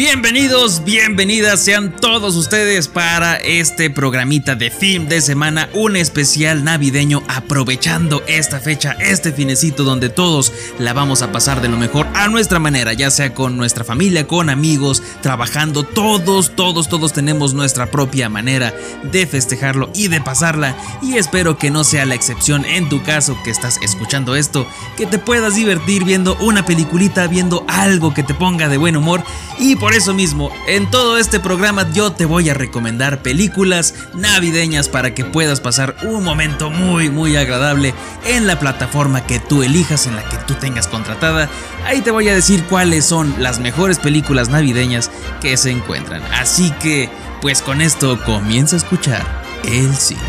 Bienvenidos, 0.00 0.82
bienvenidas 0.82 1.60
sean 1.60 1.94
todos 1.94 2.34
ustedes 2.34 2.88
para 2.88 3.36
este 3.36 3.90
programita 3.90 4.54
de 4.54 4.70
film 4.70 5.08
de 5.08 5.20
semana, 5.20 5.68
un 5.74 5.94
especial 5.94 6.64
navideño 6.64 7.22
aprovechando 7.28 8.22
esta 8.26 8.60
fecha, 8.60 8.92
este 8.92 9.30
finecito 9.30 9.84
donde 9.84 10.08
todos 10.08 10.54
la 10.78 10.94
vamos 10.94 11.20
a 11.20 11.32
pasar 11.32 11.60
de 11.60 11.68
lo 11.68 11.76
mejor 11.76 12.06
a 12.14 12.28
nuestra 12.28 12.58
manera, 12.58 12.94
ya 12.94 13.10
sea 13.10 13.34
con 13.34 13.58
nuestra 13.58 13.84
familia, 13.84 14.26
con 14.26 14.48
amigos, 14.48 15.02
trabajando, 15.20 15.82
todos, 15.82 16.56
todos, 16.56 16.88
todos 16.88 17.12
tenemos 17.12 17.52
nuestra 17.52 17.90
propia 17.90 18.30
manera 18.30 18.72
de 19.02 19.26
festejarlo 19.26 19.90
y 19.94 20.08
de 20.08 20.22
pasarla 20.22 20.78
y 21.02 21.18
espero 21.18 21.58
que 21.58 21.70
no 21.70 21.84
sea 21.84 22.06
la 22.06 22.14
excepción 22.14 22.64
en 22.64 22.88
tu 22.88 23.02
caso 23.02 23.36
que 23.44 23.50
estás 23.50 23.78
escuchando 23.82 24.34
esto, 24.34 24.66
que 24.96 25.04
te 25.04 25.18
puedas 25.18 25.56
divertir 25.56 26.04
viendo 26.04 26.38
una 26.40 26.64
peliculita, 26.64 27.26
viendo 27.26 27.66
algo 27.68 28.14
que 28.14 28.22
te 28.22 28.32
ponga 28.32 28.70
de 28.70 28.78
buen 28.78 28.96
humor 28.96 29.22
y 29.58 29.76
por 29.76 29.89
eso 29.94 30.14
mismo, 30.14 30.52
en 30.66 30.90
todo 30.90 31.18
este 31.18 31.40
programa 31.40 31.90
yo 31.92 32.12
te 32.12 32.24
voy 32.24 32.48
a 32.48 32.54
recomendar 32.54 33.22
películas 33.22 33.94
navideñas 34.14 34.88
para 34.88 35.14
que 35.14 35.24
puedas 35.24 35.60
pasar 35.60 35.96
un 36.02 36.22
momento 36.22 36.70
muy 36.70 37.10
muy 37.10 37.36
agradable 37.36 37.94
en 38.24 38.46
la 38.46 38.58
plataforma 38.58 39.26
que 39.26 39.40
tú 39.40 39.62
elijas, 39.62 40.06
en 40.06 40.16
la 40.16 40.22
que 40.22 40.36
tú 40.46 40.54
tengas 40.54 40.86
contratada. 40.86 41.48
Ahí 41.86 42.02
te 42.02 42.10
voy 42.10 42.28
a 42.28 42.34
decir 42.34 42.64
cuáles 42.64 43.04
son 43.04 43.34
las 43.38 43.58
mejores 43.58 43.98
películas 43.98 44.48
navideñas 44.48 45.10
que 45.40 45.56
se 45.56 45.70
encuentran. 45.70 46.22
Así 46.34 46.70
que, 46.82 47.08
pues 47.40 47.62
con 47.62 47.80
esto 47.80 48.22
comienza 48.24 48.76
a 48.76 48.78
escuchar 48.78 49.24
el 49.64 49.94
cine. 49.96 50.20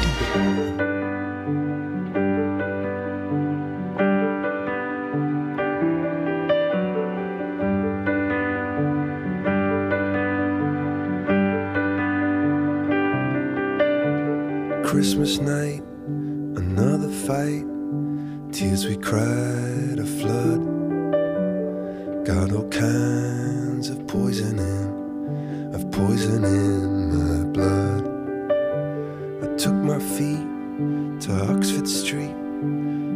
Christmas 14.91 15.39
night, 15.39 15.81
another 16.05 17.07
fight. 17.07 17.63
Tears 18.51 18.85
we 18.85 18.97
cried, 18.97 19.97
a 19.97 20.05
flood. 20.05 20.59
Got 22.25 22.51
all 22.51 22.67
kinds 22.67 23.87
of 23.87 24.05
poison 24.05 24.59
in, 24.59 25.73
of 25.73 25.89
poison 25.91 26.43
in 26.43 27.07
my 27.07 27.45
blood. 27.53 28.03
I 29.41 29.55
took 29.55 29.75
my 29.75 29.97
feet 29.97 30.45
to 31.21 31.31
Oxford 31.49 31.87
Street, 31.87 32.35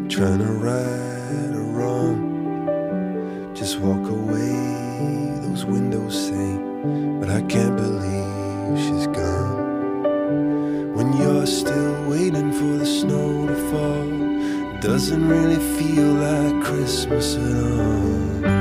trying 0.09 0.39
to 0.39 0.53
right 0.67 1.51
a 1.53 1.61
wrong. 1.75 3.53
Just 3.53 3.79
walk 3.79 4.09
away, 4.09 5.41
those 5.41 5.65
windows 5.65 6.27
say, 6.29 6.57
but 7.19 7.29
I 7.29 7.41
can't 7.49 7.75
believe 7.75 8.79
she's 8.79 9.07
gone. 9.07 9.24
Doesn't 14.95 15.27
really 15.27 15.57
feel 15.77 16.13
like 16.13 16.63
Christmas 16.63 17.35
at 17.35 18.45
all. 18.45 18.54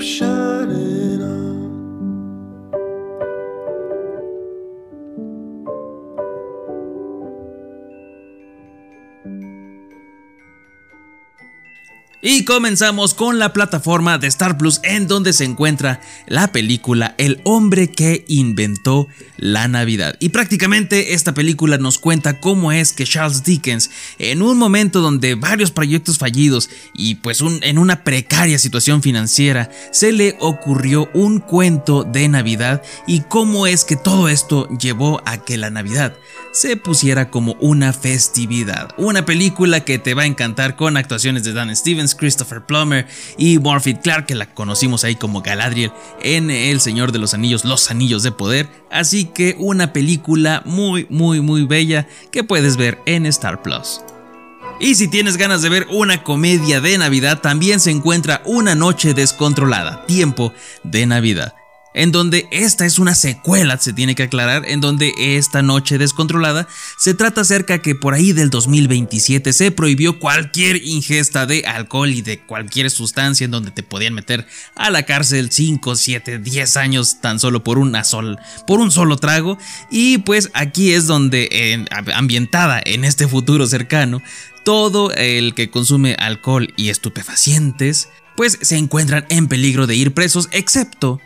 shining 0.00 1.22
on. 1.22 1.60
Comenzamos 12.50 13.14
con 13.14 13.38
la 13.38 13.52
plataforma 13.52 14.18
de 14.18 14.26
Star 14.26 14.58
Plus 14.58 14.80
en 14.82 15.06
donde 15.06 15.32
se 15.32 15.44
encuentra 15.44 16.00
la 16.26 16.50
película 16.50 17.14
El 17.16 17.40
hombre 17.44 17.92
que 17.92 18.24
inventó 18.26 19.06
la 19.36 19.68
Navidad. 19.68 20.16
Y 20.18 20.30
prácticamente 20.30 21.14
esta 21.14 21.32
película 21.32 21.78
nos 21.78 21.98
cuenta 21.98 22.40
cómo 22.40 22.72
es 22.72 22.92
que 22.92 23.04
Charles 23.04 23.44
Dickens, 23.44 23.92
en 24.18 24.42
un 24.42 24.58
momento 24.58 25.00
donde 25.00 25.36
varios 25.36 25.70
proyectos 25.70 26.18
fallidos 26.18 26.70
y 26.92 27.14
pues 27.14 27.40
en 27.40 27.78
una 27.78 28.02
precaria 28.02 28.58
situación 28.58 29.00
financiera, 29.00 29.70
se 29.92 30.10
le 30.10 30.36
ocurrió 30.40 31.08
un 31.14 31.38
cuento 31.38 32.02
de 32.02 32.28
Navidad 32.28 32.82
y 33.06 33.20
cómo 33.20 33.68
es 33.68 33.84
que 33.84 33.94
todo 33.94 34.28
esto 34.28 34.68
llevó 34.76 35.22
a 35.24 35.44
que 35.44 35.56
la 35.56 35.70
Navidad 35.70 36.16
se 36.52 36.76
pusiera 36.76 37.30
como 37.30 37.54
una 37.60 37.92
festividad. 37.92 38.88
Una 38.96 39.24
película 39.24 39.84
que 39.84 39.98
te 39.98 40.14
va 40.14 40.22
a 40.22 40.26
encantar 40.26 40.74
con 40.76 40.96
actuaciones 40.96 41.44
de 41.44 41.52
Dan 41.52 41.74
Stevens, 41.74 42.14
Christopher 42.40 42.64
Plummer 42.64 43.06
y 43.36 43.58
Morphy 43.58 43.94
Clark, 43.94 44.26
que 44.26 44.34
la 44.34 44.46
conocimos 44.46 45.04
ahí 45.04 45.14
como 45.14 45.42
Galadriel 45.42 45.92
en 46.22 46.50
El 46.50 46.80
Señor 46.80 47.12
de 47.12 47.18
los 47.18 47.34
Anillos, 47.34 47.66
Los 47.66 47.90
Anillos 47.90 48.22
de 48.22 48.32
Poder. 48.32 48.66
Así 48.90 49.26
que 49.26 49.56
una 49.58 49.92
película 49.92 50.62
muy, 50.64 51.06
muy, 51.10 51.42
muy 51.42 51.64
bella 51.64 52.08
que 52.30 52.42
puedes 52.42 52.78
ver 52.78 52.98
en 53.04 53.26
Star 53.26 53.62
Plus. 53.62 54.00
Y 54.80 54.94
si 54.94 55.08
tienes 55.08 55.36
ganas 55.36 55.60
de 55.60 55.68
ver 55.68 55.86
una 55.90 56.22
comedia 56.22 56.80
de 56.80 56.96
Navidad, 56.96 57.40
también 57.42 57.80
se 57.80 57.90
encuentra 57.90 58.40
Una 58.46 58.74
Noche 58.74 59.12
Descontrolada, 59.12 60.06
Tiempo 60.06 60.54
de 60.82 61.04
Navidad 61.04 61.59
en 61.94 62.12
donde 62.12 62.46
esta 62.50 62.86
es 62.86 62.98
una 62.98 63.14
secuela, 63.14 63.78
se 63.78 63.92
tiene 63.92 64.14
que 64.14 64.24
aclarar, 64.24 64.64
en 64.66 64.80
donde 64.80 65.12
esta 65.18 65.62
noche 65.62 65.98
descontrolada 65.98 66.68
se 66.98 67.14
trata 67.14 67.40
acerca 67.40 67.82
que 67.82 67.94
por 67.94 68.14
ahí 68.14 68.32
del 68.32 68.50
2027 68.50 69.52
se 69.52 69.70
prohibió 69.70 70.18
cualquier 70.18 70.84
ingesta 70.84 71.46
de 71.46 71.64
alcohol 71.66 72.10
y 72.10 72.22
de 72.22 72.40
cualquier 72.40 72.90
sustancia 72.90 73.44
en 73.44 73.50
donde 73.50 73.70
te 73.70 73.82
podían 73.82 74.14
meter 74.14 74.46
a 74.76 74.90
la 74.90 75.04
cárcel 75.04 75.50
5, 75.50 75.96
7, 75.96 76.38
10 76.38 76.76
años 76.76 77.20
tan 77.20 77.40
solo 77.40 77.64
por 77.64 77.78
una 77.78 78.04
sol, 78.04 78.38
por 78.66 78.80
un 78.80 78.90
solo 78.90 79.16
trago. 79.16 79.58
Y 79.90 80.18
pues 80.18 80.50
aquí 80.54 80.92
es 80.92 81.06
donde 81.06 81.86
ambientada 82.14 82.80
en 82.84 83.04
este 83.04 83.26
futuro 83.26 83.66
cercano 83.66 84.22
todo 84.64 85.12
el 85.12 85.54
que 85.54 85.70
consume 85.70 86.14
alcohol 86.18 86.72
y 86.76 86.90
estupefacientes 86.90 88.08
pues 88.36 88.58
se 88.62 88.76
encuentran 88.76 89.26
en 89.28 89.48
peligro 89.48 89.86
de 89.86 89.96
ir 89.96 90.14
presos 90.14 90.48
excepto 90.52 91.20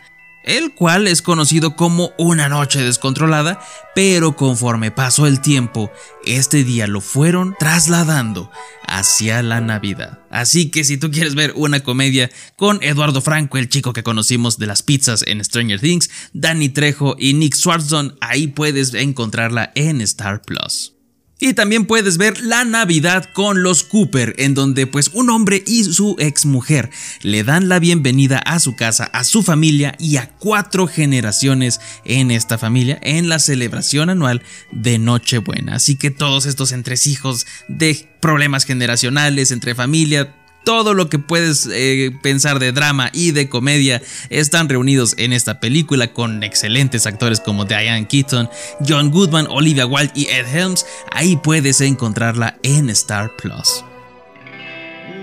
el 0.45 0.73
cual 0.73 1.07
es 1.07 1.21
conocido 1.21 1.75
como 1.75 2.11
una 2.17 2.47
noche 2.47 2.79
descontrolada, 2.79 3.59
pero 3.93 4.35
conforme 4.35 4.91
pasó 4.91 5.27
el 5.27 5.41
tiempo, 5.41 5.91
este 6.25 6.63
día 6.63 6.87
lo 6.87 7.01
fueron 7.01 7.55
trasladando 7.59 8.51
hacia 8.87 9.41
la 9.41 9.59
Navidad. 9.59 10.19
Así 10.29 10.69
que 10.69 10.83
si 10.83 10.97
tú 10.97 11.11
quieres 11.11 11.35
ver 11.35 11.53
una 11.55 11.81
comedia 11.81 12.29
con 12.55 12.81
Eduardo 12.83 13.21
Franco, 13.21 13.57
el 13.57 13.69
chico 13.69 13.93
que 13.93 14.03
conocimos 14.03 14.57
de 14.57 14.67
las 14.67 14.83
pizzas 14.83 15.23
en 15.27 15.43
Stranger 15.43 15.79
Things, 15.79 16.09
Danny 16.33 16.69
Trejo 16.69 17.15
y 17.17 17.33
Nick 17.33 17.55
Swartzen, 17.55 18.15
ahí 18.21 18.47
puedes 18.47 18.93
encontrarla 18.93 19.71
en 19.75 20.01
Star 20.01 20.41
Plus. 20.41 20.94
Y 21.37 21.53
también 21.53 21.85
puedes 21.85 22.17
ver 22.17 22.39
La 22.39 22.63
Navidad 22.63 23.29
con 23.33 23.61
los 23.61 23.83
Cooper, 23.83 24.35
en 24.37 24.53
donde 24.53 24.87
pues 24.87 25.09
un 25.13 25.29
hombre 25.29 25.61
y 25.67 25.83
su 25.83 26.15
exmujer 26.17 26.89
le 27.23 27.43
dan 27.43 27.67
la 27.67 27.79
bienvenida 27.79 28.37
a 28.39 28.59
su 28.59 28.77
casa, 28.77 29.05
a 29.05 29.25
su 29.25 29.43
familia 29.43 29.95
y 29.99 30.15
a 30.15 30.29
cuatro 30.39 30.87
generaciones 30.87 31.81
en 32.05 32.31
esta 32.31 32.57
familia 32.57 32.99
en 33.01 33.27
la 33.27 33.39
celebración 33.39 34.09
anual 34.09 34.43
de 34.71 34.97
Nochebuena. 34.97 35.75
Así 35.75 35.97
que 35.97 36.09
todos 36.09 36.45
estos 36.45 36.71
entresijos 36.71 37.45
de 37.67 38.07
problemas 38.21 38.63
generacionales 38.63 39.51
entre 39.51 39.75
familia, 39.75 40.33
todo 40.65 40.93
lo 40.93 41.07
que 41.07 41.19
puedes 41.19 41.69
eh, 41.71 42.11
pensar 42.21 42.59
de 42.59 42.73
drama 42.73 43.09
y 43.13 43.31
de 43.31 43.47
comedia 43.47 44.01
están 44.29 44.67
reunidos 44.67 45.13
en 45.17 45.31
esta 45.31 45.61
película 45.61 46.11
con 46.11 46.43
excelentes 46.43 47.05
actores 47.05 47.39
como 47.39 47.63
Diane 47.63 48.07
Keaton, 48.07 48.49
John 48.85 49.11
Goodman, 49.11 49.47
Olivia 49.49 49.85
Wilde 49.85 50.11
y 50.15 50.27
Ed 50.27 50.47
Helms. 50.53 50.85
Ahí 51.11 51.37
puedes 51.37 51.79
encontrarla 51.79 52.57
en 52.63 52.89
Star 52.89 53.31
Plus. 53.37 53.85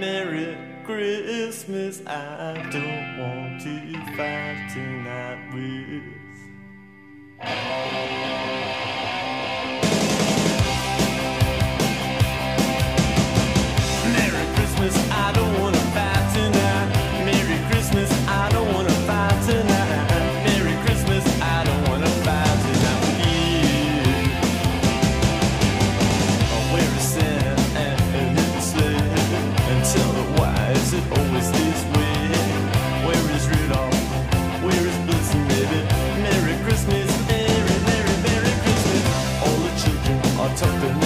Merry 0.00 0.56
Christmas, 0.86 2.00
I 2.06 2.54
don't 2.70 3.18
want 3.18 3.60
to 3.62 3.98
fight 4.16 4.72
tonight 4.72 5.38
with. 5.52 6.22
something 40.62 41.01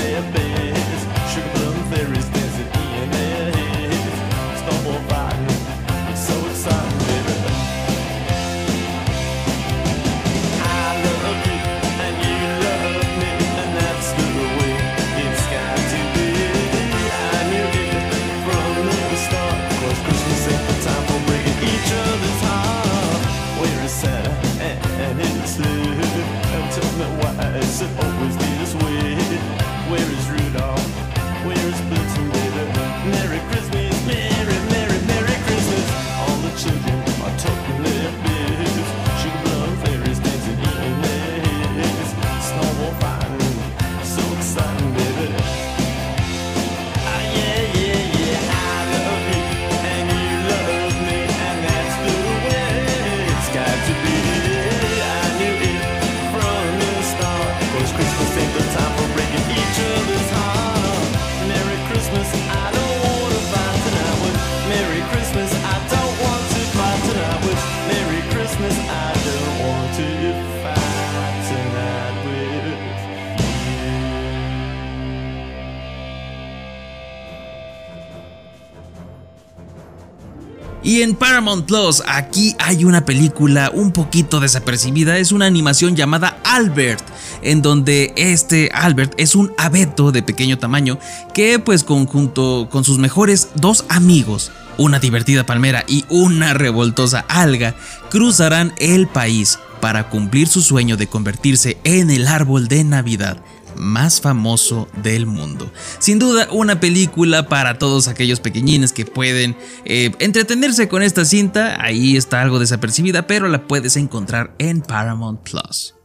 Y 80.97 81.03
en 81.03 81.15
Paramount 81.15 81.67
Plus, 81.67 82.03
aquí 82.07 82.57
hay 82.59 82.87
una 82.87 83.05
película 83.05 83.71
un 83.75 83.93
poquito 83.93 84.41
desapercibida, 84.41 85.19
es 85.19 85.31
una 85.31 85.45
animación 85.45 85.95
llamada 85.95 86.39
Albert, 86.43 87.05
en 87.43 87.61
donde 87.61 88.15
este 88.17 88.71
Albert 88.73 89.13
es 89.19 89.35
un 89.35 89.53
abeto 89.59 90.11
de 90.11 90.23
pequeño 90.23 90.57
tamaño 90.57 90.99
que 91.35 91.59
pues 91.59 91.85
conjunto 91.85 92.69
con 92.71 92.83
sus 92.83 92.97
mejores 92.97 93.51
dos 93.57 93.85
amigos, 93.91 94.53
una 94.79 94.99
divertida 94.99 95.45
palmera 95.45 95.85
y 95.87 96.07
una 96.09 96.55
revoltosa 96.55 97.27
alga, 97.29 97.75
cruzarán 98.09 98.73
el 98.79 99.07
país 99.07 99.59
para 99.83 100.09
cumplir 100.09 100.49
su 100.49 100.63
sueño 100.63 100.97
de 100.97 101.09
convertirse 101.09 101.77
en 101.85 102.11
el 102.11 102.27
árbol 102.27 102.69
de 102.69 102.85
Navidad 102.85 103.37
más 103.79 104.21
famoso 104.21 104.89
del 105.03 105.27
mundo. 105.27 105.71
Sin 105.99 106.19
duda, 106.19 106.49
una 106.51 106.81
película 106.81 107.49
para 107.49 107.79
todos 107.79 108.09
aquellos 108.09 108.41
pequeñines 108.41 108.93
que 108.93 109.05
pueden 109.05 109.57
eh, 109.85 110.13
entretenerse 110.19 110.89
con 110.89 111.03
esta 111.03 111.25
cinta. 111.25 111.83
Ahí 111.83 112.17
está 112.17 112.43
algo 112.43 112.59
desapercibida, 112.59 113.27
pero 113.27 113.49
la 113.49 113.67
puedes 113.67 113.97
encontrar 113.97 114.55
en 114.59 114.83
Paramount 114.83 115.41
Plus. 115.41 115.96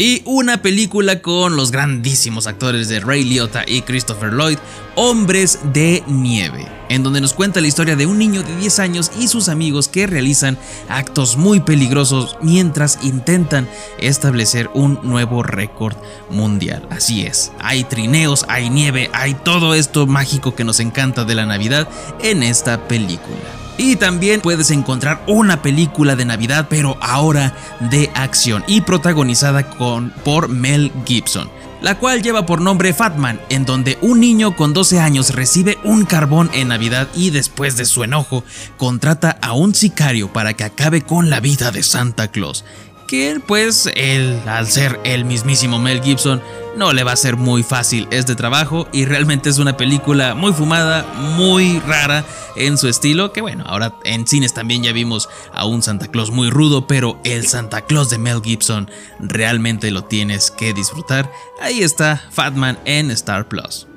Y 0.00 0.22
una 0.26 0.62
película 0.62 1.20
con 1.22 1.56
los 1.56 1.72
grandísimos 1.72 2.46
actores 2.46 2.88
de 2.88 3.00
Ray 3.00 3.24
Liotta 3.24 3.64
y 3.66 3.82
Christopher 3.82 4.32
Lloyd, 4.32 4.58
Hombres 4.94 5.58
de 5.72 6.04
Nieve, 6.06 6.68
en 6.88 7.02
donde 7.02 7.20
nos 7.20 7.34
cuenta 7.34 7.60
la 7.60 7.66
historia 7.66 7.96
de 7.96 8.06
un 8.06 8.16
niño 8.16 8.44
de 8.44 8.56
10 8.58 8.78
años 8.78 9.10
y 9.18 9.26
sus 9.26 9.48
amigos 9.48 9.88
que 9.88 10.06
realizan 10.06 10.56
actos 10.88 11.36
muy 11.36 11.58
peligrosos 11.58 12.36
mientras 12.40 13.00
intentan 13.02 13.68
establecer 13.98 14.70
un 14.72 15.00
nuevo 15.02 15.42
récord 15.42 15.96
mundial. 16.30 16.86
Así 16.90 17.26
es, 17.26 17.50
hay 17.58 17.82
trineos, 17.82 18.46
hay 18.48 18.70
nieve, 18.70 19.10
hay 19.12 19.34
todo 19.34 19.74
esto 19.74 20.06
mágico 20.06 20.54
que 20.54 20.62
nos 20.62 20.78
encanta 20.78 21.24
de 21.24 21.34
la 21.34 21.44
Navidad 21.44 21.88
en 22.22 22.44
esta 22.44 22.86
película. 22.86 23.57
Y 23.78 23.94
también 23.94 24.40
puedes 24.40 24.72
encontrar 24.72 25.22
una 25.28 25.62
película 25.62 26.16
de 26.16 26.24
Navidad, 26.24 26.66
pero 26.68 26.98
ahora 27.00 27.54
de 27.78 28.10
acción 28.14 28.64
y 28.66 28.80
protagonizada 28.80 29.70
con, 29.70 30.10
por 30.24 30.48
Mel 30.48 30.90
Gibson, 31.06 31.48
la 31.80 31.96
cual 31.96 32.20
lleva 32.20 32.44
por 32.44 32.60
nombre 32.60 32.92
Fatman, 32.92 33.40
en 33.48 33.64
donde 33.64 33.96
un 34.00 34.18
niño 34.18 34.56
con 34.56 34.72
12 34.72 34.98
años 34.98 35.32
recibe 35.32 35.78
un 35.84 36.04
carbón 36.04 36.50
en 36.54 36.68
Navidad 36.68 37.06
y 37.14 37.30
después 37.30 37.76
de 37.76 37.84
su 37.84 38.02
enojo 38.02 38.42
contrata 38.76 39.38
a 39.40 39.52
un 39.52 39.76
sicario 39.76 40.32
para 40.32 40.54
que 40.54 40.64
acabe 40.64 41.02
con 41.02 41.30
la 41.30 41.38
vida 41.38 41.70
de 41.70 41.84
Santa 41.84 42.28
Claus 42.28 42.64
que 43.08 43.40
pues 43.44 43.90
él, 43.96 44.40
al 44.46 44.68
ser 44.68 45.00
el 45.02 45.24
mismísimo 45.24 45.78
Mel 45.78 46.02
Gibson, 46.02 46.40
no 46.76 46.92
le 46.92 47.02
va 47.02 47.12
a 47.12 47.16
ser 47.16 47.36
muy 47.36 47.64
fácil 47.64 48.06
este 48.12 48.36
trabajo 48.36 48.86
y 48.92 49.06
realmente 49.06 49.48
es 49.48 49.58
una 49.58 49.76
película 49.76 50.34
muy 50.34 50.52
fumada, 50.52 51.04
muy 51.36 51.80
rara 51.80 52.24
en 52.54 52.76
su 52.78 52.86
estilo, 52.86 53.32
que 53.32 53.40
bueno, 53.40 53.64
ahora 53.66 53.94
en 54.04 54.26
cines 54.26 54.54
también 54.54 54.82
ya 54.82 54.92
vimos 54.92 55.28
a 55.52 55.64
un 55.64 55.82
Santa 55.82 56.08
Claus 56.08 56.30
muy 56.30 56.50
rudo, 56.50 56.86
pero 56.86 57.18
el 57.24 57.46
Santa 57.46 57.80
Claus 57.80 58.10
de 58.10 58.18
Mel 58.18 58.42
Gibson 58.44 58.90
realmente 59.18 59.90
lo 59.90 60.04
tienes 60.04 60.50
que 60.50 60.74
disfrutar. 60.74 61.32
Ahí 61.60 61.82
está 61.82 62.22
Fatman 62.30 62.78
en 62.84 63.10
Star 63.10 63.48
Plus. 63.48 63.88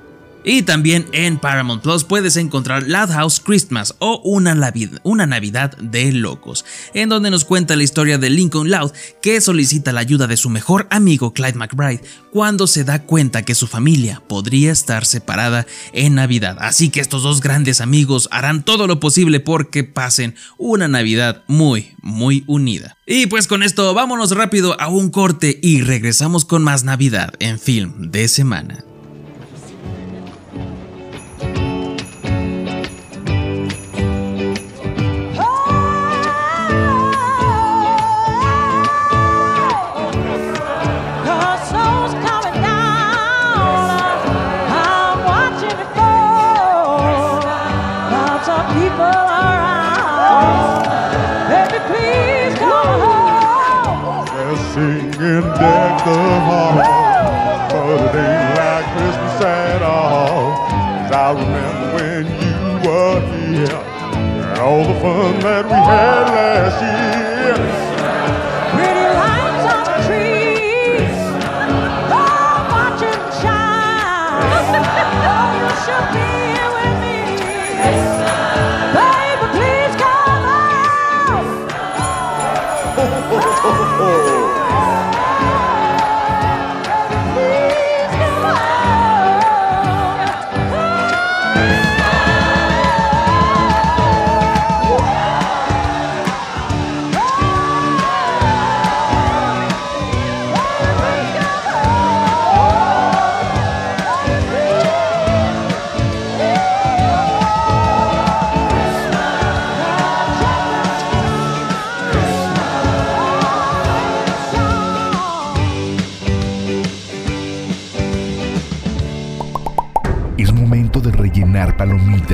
Y 0.43 0.63
también 0.63 1.07
en 1.11 1.37
Paramount 1.37 1.83
Plus 1.83 2.03
puedes 2.03 2.35
encontrar 2.35 2.85
House 3.09 3.39
Christmas 3.39 3.95
o 3.99 4.21
una, 4.23 4.57
una, 5.03 5.25
Navidad 5.27 5.77
de 5.77 6.11
Locos, 6.11 6.65
en 6.93 7.09
donde 7.09 7.29
nos 7.29 7.45
cuenta 7.45 7.75
la 7.75 7.83
historia 7.83 8.17
de 8.17 8.29
Lincoln 8.29 8.69
Loud 8.69 8.91
que 9.21 9.39
solicita 9.39 9.91
la 9.91 10.01
ayuda 10.01 10.27
de 10.27 10.37
su 10.37 10.49
mejor 10.49 10.87
amigo 10.89 11.33
Clyde 11.33 11.57
McBride 11.57 12.01
cuando 12.31 12.65
se 12.65 12.83
da 12.83 13.03
cuenta 13.03 13.43
que 13.43 13.55
su 13.55 13.67
familia 13.67 14.21
podría 14.27 14.71
estar 14.71 15.05
separada 15.05 15.67
en 15.93 16.15
Navidad. 16.15 16.57
Así 16.59 16.89
que 16.89 17.01
estos 17.01 17.23
dos 17.23 17.41
grandes 17.41 17.81
amigos 17.81 18.27
harán 18.31 18.63
todo 18.63 18.87
lo 18.87 18.99
posible 18.99 19.39
porque 19.39 19.83
pasen 19.83 20.35
una 20.57 20.87
Navidad 20.87 21.43
muy, 21.47 21.93
muy 22.01 22.43
unida. 22.47 22.97
Y 23.05 23.27
pues 23.27 23.47
con 23.47 23.63
esto 23.63 23.93
vámonos 23.93 24.31
rápido 24.31 24.79
a 24.79 24.87
un 24.87 25.09
corte 25.11 25.59
y 25.61 25.81
regresamos 25.81 26.45
con 26.45 26.63
más 26.63 26.83
Navidad 26.83 27.33
en 27.39 27.59
film 27.59 28.11
de 28.11 28.27
semana. 28.27 28.85
Singing 55.31 55.51
deck 55.53 56.03
the 56.03 56.17
hall, 56.47 56.75
but 57.69 58.01
it 58.01 58.15
ain't 58.15 58.57
like 58.57 58.85
Christmas 58.95 59.41
at 59.41 59.81
all. 59.81 60.55
'Cause 60.57 61.11
I 61.11 61.31
remember 61.31 61.87
when 61.95 62.25
you 62.41 62.57
were 62.85 63.19
here, 63.31 63.81
and 64.49 64.59
all 64.59 64.83
the 64.83 64.95
fun 65.01 65.39
that 65.39 65.65
we 65.65 65.77
had 65.91 66.23
last 66.35 66.81
year. 66.81 67.55
Pretty 68.73 69.07
lights 69.21 69.65
on 69.73 69.83
the 69.89 69.97
trees. 70.07 71.17
Oh, 72.11 72.77
I'm 72.81 72.93
them 72.99 73.23
shine. 73.41 74.83
Oh, 75.33 75.49
you 75.59 75.69
should 75.83 76.07
be 76.13 76.30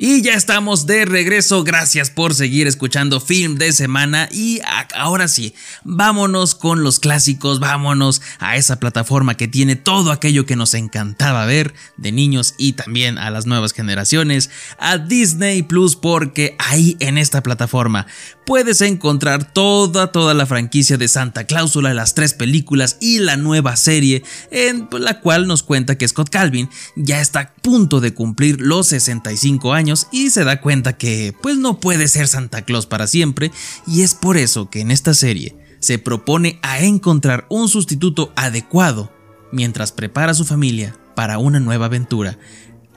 Y 0.00 0.22
ya 0.22 0.34
estamos 0.34 0.86
de 0.86 1.06
regreso, 1.06 1.64
gracias 1.64 2.08
por 2.08 2.32
seguir 2.32 2.68
escuchando 2.68 3.20
Film 3.20 3.56
de 3.56 3.72
Semana. 3.72 4.28
Y 4.30 4.60
ahora 4.94 5.26
sí, 5.26 5.56
vámonos 5.82 6.54
con 6.54 6.84
los 6.84 7.00
clásicos, 7.00 7.58
vámonos 7.58 8.22
a 8.38 8.54
esa 8.54 8.78
plataforma 8.78 9.36
que 9.36 9.48
tiene 9.48 9.74
todo 9.74 10.12
aquello 10.12 10.46
que 10.46 10.54
nos 10.54 10.74
encantaba 10.74 11.46
ver 11.46 11.74
de 11.96 12.12
niños 12.12 12.54
y 12.58 12.74
también 12.74 13.18
a 13.18 13.30
las 13.30 13.46
nuevas 13.46 13.72
generaciones, 13.72 14.50
a 14.78 14.98
Disney 14.98 15.62
Plus 15.62 15.96
porque 15.96 16.54
ahí 16.60 16.96
en 17.00 17.18
esta 17.18 17.42
plataforma 17.42 18.06
puedes 18.46 18.80
encontrar 18.82 19.52
toda, 19.52 20.12
toda 20.12 20.32
la 20.32 20.46
franquicia 20.46 20.96
de 20.96 21.08
Santa 21.08 21.44
Cláusula, 21.44 21.92
las 21.92 22.14
tres 22.14 22.34
películas 22.34 22.98
y 23.00 23.18
la 23.18 23.36
nueva 23.36 23.74
serie 23.74 24.22
en 24.52 24.88
la 24.92 25.18
cual 25.18 25.48
nos 25.48 25.64
cuenta 25.64 25.98
que 25.98 26.06
Scott 26.06 26.30
Calvin 26.30 26.70
ya 26.94 27.20
está 27.20 27.40
a 27.40 27.52
punto 27.54 28.00
de 28.00 28.14
cumplir 28.14 28.60
los 28.60 28.86
65 28.86 29.74
años 29.74 29.87
y 30.10 30.30
se 30.30 30.44
da 30.44 30.60
cuenta 30.60 30.96
que 30.96 31.34
pues 31.40 31.56
no 31.56 31.80
puede 31.80 32.08
ser 32.08 32.28
Santa 32.28 32.62
Claus 32.62 32.86
para 32.86 33.06
siempre 33.06 33.50
y 33.86 34.02
es 34.02 34.14
por 34.14 34.36
eso 34.36 34.70
que 34.70 34.80
en 34.80 34.90
esta 34.90 35.14
serie 35.14 35.56
se 35.80 35.98
propone 35.98 36.58
a 36.62 36.80
encontrar 36.80 37.46
un 37.48 37.68
sustituto 37.68 38.32
adecuado 38.36 39.12
mientras 39.52 39.92
prepara 39.92 40.32
a 40.32 40.34
su 40.34 40.44
familia 40.44 40.96
para 41.14 41.38
una 41.38 41.60
nueva 41.60 41.86
aventura 41.86 42.38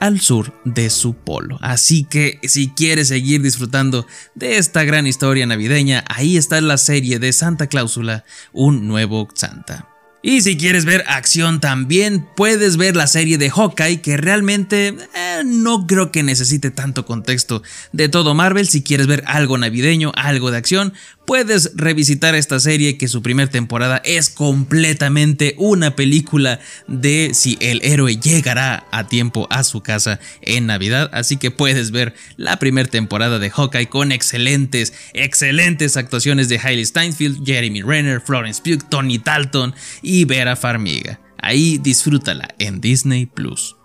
al 0.00 0.20
sur 0.20 0.52
de 0.64 0.90
su 0.90 1.14
polo. 1.14 1.58
Así 1.60 2.04
que 2.04 2.40
si 2.42 2.70
quieres 2.70 3.08
seguir 3.08 3.40
disfrutando 3.40 4.04
de 4.34 4.58
esta 4.58 4.82
gran 4.82 5.06
historia 5.06 5.46
navideña, 5.46 6.04
ahí 6.08 6.36
está 6.36 6.60
la 6.60 6.76
serie 6.76 7.20
de 7.20 7.32
Santa 7.32 7.68
Cláusula, 7.68 8.24
un 8.52 8.88
nuevo 8.88 9.28
Santa. 9.34 9.91
Y 10.24 10.42
si 10.42 10.56
quieres 10.56 10.84
ver 10.84 11.02
acción 11.08 11.58
también, 11.58 12.24
puedes 12.36 12.76
ver 12.76 12.94
la 12.94 13.08
serie 13.08 13.38
de 13.38 13.50
Hawkeye, 13.50 14.00
que 14.00 14.16
realmente 14.16 14.94
eh, 15.14 15.42
no 15.44 15.88
creo 15.88 16.12
que 16.12 16.22
necesite 16.22 16.70
tanto 16.70 17.04
contexto 17.04 17.64
de 17.90 18.08
todo 18.08 18.32
Marvel. 18.32 18.68
Si 18.68 18.84
quieres 18.84 19.08
ver 19.08 19.24
algo 19.26 19.58
navideño, 19.58 20.12
algo 20.14 20.52
de 20.52 20.58
acción, 20.58 20.94
puedes 21.26 21.72
revisitar 21.74 22.34
esta 22.34 22.60
serie 22.60 22.98
que 22.98 23.08
su 23.08 23.22
primer 23.22 23.48
temporada 23.48 24.00
es 24.04 24.28
completamente 24.30 25.54
una 25.58 25.96
película 25.96 26.60
de 26.88 27.30
si 27.34 27.56
el 27.60 27.80
héroe 27.82 28.16
llegará 28.16 28.86
a 28.90 29.06
tiempo 29.08 29.46
a 29.50 29.64
su 29.64 29.82
casa 29.82 30.20
en 30.40 30.66
Navidad. 30.66 31.10
Así 31.12 31.36
que 31.36 31.50
puedes 31.50 31.90
ver 31.90 32.14
la 32.36 32.58
primera 32.58 32.88
temporada 32.88 33.38
de 33.38 33.50
Hawkeye 33.50 33.88
con 33.88 34.12
excelentes, 34.12 34.92
excelentes 35.14 35.96
actuaciones 35.96 36.48
de 36.48 36.58
Hailey 36.58 36.84
Steinfeld, 36.84 37.44
Jeremy 37.44 37.82
Renner, 37.82 38.20
Florence 38.20 38.62
Pugh, 38.62 38.88
Tony 38.88 39.18
Dalton 39.18 39.74
y 40.02 40.24
Vera 40.24 40.56
Farmiga. 40.56 41.20
Ahí 41.38 41.78
disfrútala 41.78 42.54
en 42.58 42.80
Disney 42.80 43.26
Plus. 43.26 43.76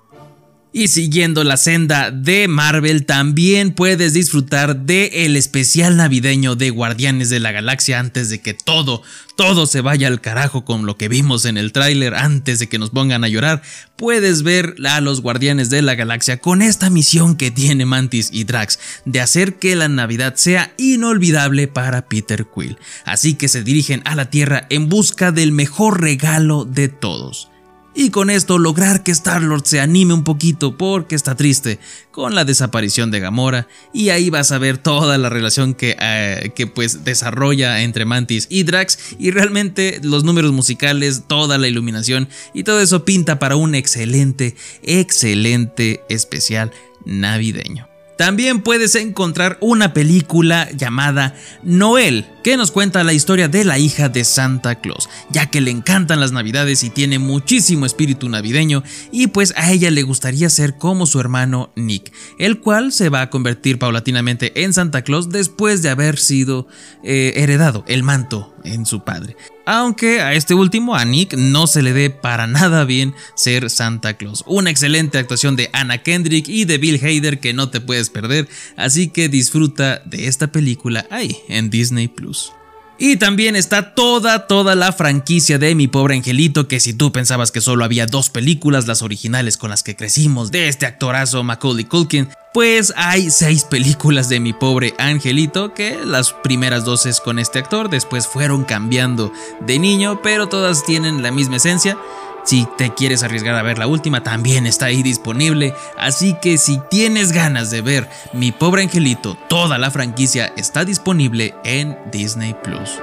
Y 0.74 0.89
siguiendo 0.89 1.45
la 1.45 1.55
senda 1.55 2.12
de 2.12 2.50
Marvel, 2.50 3.05
también 3.05 3.71
puedes 3.71 4.13
disfrutar 4.13 4.75
del 4.75 5.09
el 5.13 5.38
especial 5.38 5.95
navideño 5.95 6.55
de 6.55 6.71
Guardianes 6.71 7.29
de 7.29 7.39
la 7.39 7.53
Galaxia 7.53 8.00
antes 8.00 8.29
de 8.29 8.41
que 8.41 8.53
todo, 8.53 9.01
todo 9.38 9.65
se 9.65 9.79
vaya 9.79 10.07
al 10.07 10.19
carajo 10.19 10.65
con 10.65 10.86
lo 10.86 10.97
que 10.97 11.07
vimos 11.07 11.45
en 11.45 11.57
el 11.57 11.71
tráiler, 11.71 12.13
antes 12.15 12.59
de 12.59 12.67
que 12.67 12.79
nos 12.79 12.89
pongan 12.89 13.24
a 13.24 13.29
llorar. 13.29 13.62
Puedes 13.95 14.43
ver 14.43 14.75
a 14.86 15.00
los 15.00 15.21
Guardianes 15.21 15.69
de 15.69 15.81
la 15.81 15.95
Galaxia 15.95 16.38
con 16.39 16.62
esta 16.62 16.89
misión 16.89 17.38
que 17.38 17.50
tiene 17.50 17.86
Mantis 17.86 18.29
y 18.33 18.43
Drax 18.43 18.77
de 19.05 19.21
hacer 19.21 19.55
que 19.55 19.75
la 19.77 19.88
Navidad 19.88 20.36
sea 20.36 20.74
inolvidable 20.77 21.69
para 21.69 22.09
Peter 22.09 22.45
Quill. 22.53 22.77
Así 23.05 23.36
que 23.36 23.47
se 23.47 23.63
dirigen 23.63 24.01
a 24.03 24.15
la 24.15 24.29
Tierra 24.29 24.67
en 24.69 24.89
busca 24.89 25.31
del 25.31 25.53
mejor 25.53 26.01
regalo 26.01 26.65
de 26.65 26.89
todos 26.89 27.50
y 27.98 28.12
con 28.12 28.30
esto 28.30 28.60
lograr 28.60 29.01
que 29.01 29.12
Star-Lord 29.12 29.66
se 29.66 29.80
anime 29.80 30.13
un 30.13 30.24
poquito 30.24 30.77
porque 30.77 31.16
está 31.16 31.36
triste 31.36 31.80
con 32.12 32.36
la 32.36 32.46
desaparición 32.46 33.10
de 33.10 33.20
Gamora 33.20 33.68
y 33.92 34.10
ahí 34.10 34.30
vas 34.30 34.51
a 34.51 34.60
ver 34.60 34.77
toda 34.77 35.18
la 35.18 35.30
relación 35.30 35.74
que, 35.74 35.98
eh, 36.00 36.51
que 36.56 36.68
pues 36.68 37.04
desarrolla 37.04 37.82
entre 37.82 38.06
Mantis 38.06 38.46
y 38.51 38.63
Drax 38.63 39.00
y 39.18 39.32
realmente 39.32 40.00
los 40.04 40.24
números 40.24 40.51
musicales, 40.51 41.24
toda 41.25 41.58
la 41.58 41.68
iluminación 41.68 42.30
y 42.54 42.63
todo 42.63 42.82
eso 42.82 43.04
pinta 43.04 43.39
para 43.39 43.56
un 43.56 43.74
excelente, 43.74 44.56
excelente 44.84 46.04
especial 46.08 46.72
navideño. 47.04 47.87
También 48.17 48.62
puedes 48.62 48.95
encontrar 48.95 49.57
una 49.62 49.93
película 49.93 50.67
llamada 50.71 51.36
Noel, 51.62 52.25
que 52.43 52.57
nos 52.57 52.71
cuenta 52.71 53.03
la 53.03 53.13
historia 53.13 53.47
de 53.47 53.63
la 53.63 53.77
hija 53.77 54.09
de 54.09 54.24
Santa 54.24 54.75
Claus, 54.75 55.07
ya 55.29 55.51
que 55.51 55.62
le 55.62 55.69
encantan 55.69 56.19
las 56.19 56.31
navidades 56.31 56.83
y 56.83 56.89
tiene 56.89 57.19
muchísimo 57.19 57.86
espíritu 57.86 58.27
navideño, 58.27 58.83
y 59.12 59.27
pues 59.27 59.53
a 59.55 59.71
ella 59.71 59.91
le 59.91 60.01
gustaría 60.01 60.50
ser 60.50 60.77
como 60.77 61.05
su 61.05 61.19
hermano 61.19 61.71
Nick, 61.75 62.12
el 62.39 62.59
cual 62.59 62.91
se 62.91 63.09
va 63.09 63.21
a 63.21 63.29
convertir 63.29 63.77
paulatinamente 63.77 64.63
en 64.63 64.74
Santa 64.74 65.03
Claus 65.03 65.29
después 65.29 65.83
de 65.83 65.89
haber 65.89 66.17
sido 66.17 66.67
eh, 67.03 67.33
heredado 67.36 67.86
el 67.88 68.01
manto 68.01 68.55
en 68.63 68.88
su 68.88 69.03
padre. 69.03 69.36
Aunque 69.69 70.21
a 70.21 70.33
este 70.33 70.53
último, 70.53 70.95
a 70.95 71.03
Nick, 71.03 71.33
no 71.33 71.67
se 71.67 71.81
le 71.81 71.91
dé 71.91 72.09
para 72.09 72.47
nada 72.47 72.86
bien 72.86 73.13
ser 73.36 73.69
Santa 73.69 74.13
Claus. 74.13 74.45
Una 74.47 74.69
excelente 74.69 75.17
actuación 75.17 75.57
de 75.57 75.69
Anna 75.74 75.97
Kendrick 75.97 76.47
y 76.47 76.63
de 76.63 76.77
Bill 76.77 77.01
Hader 77.03 77.41
que 77.41 77.51
no 77.51 77.69
te 77.69 77.81
puedes 77.81 78.09
perder, 78.09 78.47
así 78.77 79.09
que 79.09 79.27
disfruta 79.27 80.01
de 80.05 80.27
esta 80.27 80.47
película 80.47 81.05
ahí 81.09 81.39
en 81.50 81.69
Disney 81.69 82.07
Plus. 82.07 82.53
Y 83.00 83.18
también 83.18 83.56
está 83.56 83.94
toda, 83.94 84.48
toda 84.48 84.74
la 84.74 84.92
franquicia 84.92 85.60
de 85.60 85.75
Mi 85.75 85.88
Pobre 85.88 86.16
Angelito, 86.16 86.68
que 86.68 86.80
si 86.80 86.94
tú 86.94 87.12
pensabas 87.12 87.51
que 87.51 87.62
solo 87.62 87.86
había 87.86 88.08
dos 88.08 88.32
películas, 88.32 88.88
las 88.88 89.04
originales 89.04 89.58
con 89.58 89.70
las 89.70 89.84
que 89.84 89.96
crecimos, 89.96 90.50
de 90.50 90.68
este 90.68 90.88
actorazo 90.88 91.44
Macaulay 91.44 91.86
Culkin, 91.86 92.30
pues 92.56 92.92
hay 92.96 93.30
seis 93.30 93.66
películas 93.66 94.30
de 94.30 94.39
Mi 94.39 94.51
Pobre 94.51 94.96
Angelito, 94.98 95.75
que 95.75 96.00
las 96.04 96.34
primeras 96.34 96.86
dos 96.86 97.06
es 97.06 97.22
con 97.22 97.38
este 97.38 97.60
actor, 97.60 97.92
después 97.92 98.25
fueron 98.25 98.63
cambiando 98.63 99.32
de 99.60 99.77
niño, 99.77 100.22
pero 100.24 100.50
todas 100.50 100.84
tienen 100.84 101.22
la 101.22 101.30
misma 101.30 101.58
esencia. 101.58 102.00
Si 102.48 102.66
te 102.77 102.94
quieres 102.94 103.24
arriesgar 103.24 103.56
a 103.56 103.62
ver 103.62 103.77
la 103.77 103.88
última, 103.88 104.24
también 104.24 104.68
está 104.68 104.86
ahí 104.86 105.04
disponible. 105.04 105.74
Así 105.98 106.34
que 106.42 106.58
si 106.58 106.80
tienes 106.89 107.34
ganas 107.34 107.72
de 107.72 107.82
ver 107.82 108.08
Mi 108.32 108.54
pobre 108.54 108.84
angelito, 108.84 109.36
toda 109.50 109.77
la 109.77 109.92
franquicia 109.92 110.54
está 110.56 110.86
disponible 110.86 111.56
en 111.66 111.98
Disney 112.10 112.56
Plus. 112.63 113.01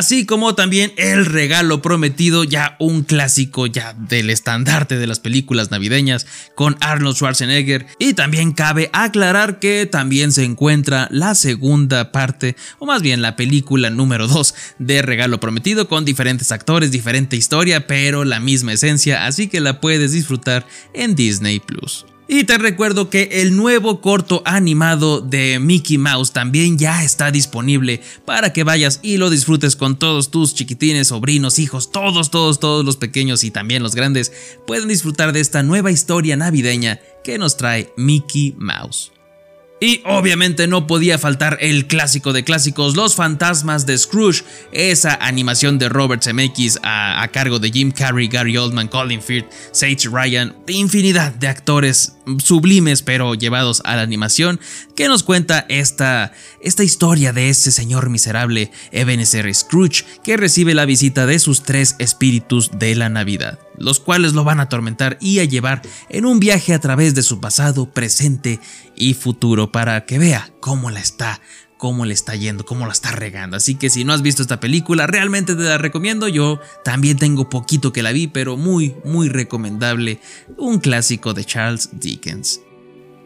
Así 0.00 0.24
como 0.24 0.54
también 0.54 0.94
El 0.96 1.26
regalo 1.26 1.82
prometido, 1.82 2.42
ya 2.44 2.74
un 2.78 3.02
clásico 3.02 3.66
ya 3.66 3.92
del 3.92 4.30
estandarte 4.30 4.96
de 4.96 5.06
las 5.06 5.20
películas 5.20 5.70
navideñas 5.70 6.26
con 6.54 6.78
Arnold 6.80 7.16
Schwarzenegger. 7.16 7.84
Y 7.98 8.14
también 8.14 8.52
cabe 8.52 8.88
aclarar 8.94 9.58
que 9.58 9.84
también 9.84 10.32
se 10.32 10.44
encuentra 10.44 11.06
la 11.10 11.34
segunda 11.34 12.12
parte, 12.12 12.56
o 12.78 12.86
más 12.86 13.02
bien 13.02 13.20
la 13.20 13.36
película 13.36 13.90
número 13.90 14.26
2 14.26 14.54
de 14.78 15.02
Regalo 15.02 15.38
prometido 15.38 15.86
con 15.86 16.06
diferentes 16.06 16.50
actores, 16.50 16.90
diferente 16.90 17.36
historia, 17.36 17.86
pero 17.86 18.24
la 18.24 18.40
misma 18.40 18.72
esencia, 18.72 19.26
así 19.26 19.48
que 19.48 19.60
la 19.60 19.82
puedes 19.82 20.12
disfrutar 20.12 20.66
en 20.94 21.14
Disney 21.14 21.60
Plus. 21.60 22.06
Y 22.32 22.44
te 22.44 22.58
recuerdo 22.58 23.10
que 23.10 23.28
el 23.42 23.56
nuevo 23.56 24.00
corto 24.00 24.40
animado 24.44 25.20
de 25.20 25.58
Mickey 25.58 25.98
Mouse 25.98 26.30
también 26.30 26.78
ya 26.78 27.02
está 27.02 27.32
disponible 27.32 28.02
para 28.24 28.52
que 28.52 28.62
vayas 28.62 29.00
y 29.02 29.16
lo 29.16 29.30
disfrutes 29.30 29.74
con 29.74 29.98
todos 29.98 30.30
tus 30.30 30.54
chiquitines, 30.54 31.08
sobrinos, 31.08 31.58
hijos, 31.58 31.90
todos, 31.90 32.30
todos, 32.30 32.60
todos 32.60 32.84
los 32.84 32.96
pequeños 32.96 33.42
y 33.42 33.50
también 33.50 33.82
los 33.82 33.96
grandes 33.96 34.30
pueden 34.64 34.86
disfrutar 34.86 35.32
de 35.32 35.40
esta 35.40 35.64
nueva 35.64 35.90
historia 35.90 36.36
navideña 36.36 37.00
que 37.24 37.36
nos 37.36 37.56
trae 37.56 37.92
Mickey 37.96 38.54
Mouse. 38.56 39.10
Y 39.82 40.02
obviamente 40.04 40.66
no 40.66 40.86
podía 40.86 41.18
faltar 41.18 41.56
el 41.60 41.86
clásico 41.86 42.34
de 42.34 42.44
clásicos, 42.44 42.96
Los 42.96 43.14
Fantasmas 43.14 43.86
de 43.86 43.96
Scrooge, 43.96 44.44
esa 44.72 45.14
animación 45.14 45.78
de 45.78 45.88
Robert 45.88 46.22
Zemeckis 46.22 46.78
a, 46.82 47.22
a 47.22 47.28
cargo 47.28 47.58
de 47.58 47.70
Jim 47.70 47.90
Carrey, 47.90 48.28
Gary 48.28 48.58
Oldman, 48.58 48.88
Colin 48.88 49.22
Firth, 49.22 49.50
Sage 49.72 50.10
Ryan, 50.12 50.54
infinidad 50.68 51.32
de 51.32 51.48
actores 51.48 52.16
sublimes 52.38 53.02
pero 53.02 53.34
llevados 53.34 53.82
a 53.84 53.96
la 53.96 54.02
animación, 54.02 54.60
que 54.94 55.08
nos 55.08 55.22
cuenta 55.22 55.66
esta, 55.68 56.32
esta 56.60 56.84
historia 56.84 57.32
de 57.32 57.48
ese 57.48 57.72
señor 57.72 58.10
miserable 58.10 58.70
Ebenezer 58.92 59.52
Scrooge 59.54 60.04
que 60.22 60.36
recibe 60.36 60.74
la 60.74 60.84
visita 60.84 61.26
de 61.26 61.38
sus 61.38 61.62
tres 61.62 61.96
espíritus 61.98 62.70
de 62.78 62.94
la 62.94 63.08
Navidad, 63.08 63.58
los 63.76 64.00
cuales 64.00 64.32
lo 64.32 64.44
van 64.44 64.60
a 64.60 64.64
atormentar 64.64 65.18
y 65.20 65.40
a 65.40 65.44
llevar 65.44 65.82
en 66.08 66.26
un 66.26 66.40
viaje 66.40 66.74
a 66.74 66.80
través 66.80 67.14
de 67.14 67.22
su 67.22 67.40
pasado, 67.40 67.90
presente 67.90 68.60
y 68.94 69.14
futuro 69.14 69.72
para 69.72 70.04
que 70.04 70.18
vea 70.18 70.50
cómo 70.60 70.90
la 70.90 71.00
está 71.00 71.40
cómo 71.80 72.04
le 72.04 72.12
está 72.12 72.36
yendo, 72.36 72.64
cómo 72.64 72.86
la 72.86 72.92
está 72.92 73.10
regando. 73.10 73.56
Así 73.56 73.74
que 73.74 73.88
si 73.88 74.04
no 74.04 74.12
has 74.12 74.20
visto 74.20 74.42
esta 74.42 74.60
película, 74.60 75.06
realmente 75.06 75.56
te 75.56 75.62
la 75.62 75.78
recomiendo. 75.78 76.28
Yo 76.28 76.60
también 76.84 77.16
tengo 77.16 77.48
poquito 77.48 77.92
que 77.92 78.02
la 78.02 78.12
vi, 78.12 78.26
pero 78.26 78.58
muy, 78.58 78.94
muy 79.02 79.30
recomendable. 79.30 80.20
Un 80.58 80.78
clásico 80.78 81.32
de 81.32 81.44
Charles 81.44 81.88
Dickens. 81.92 82.60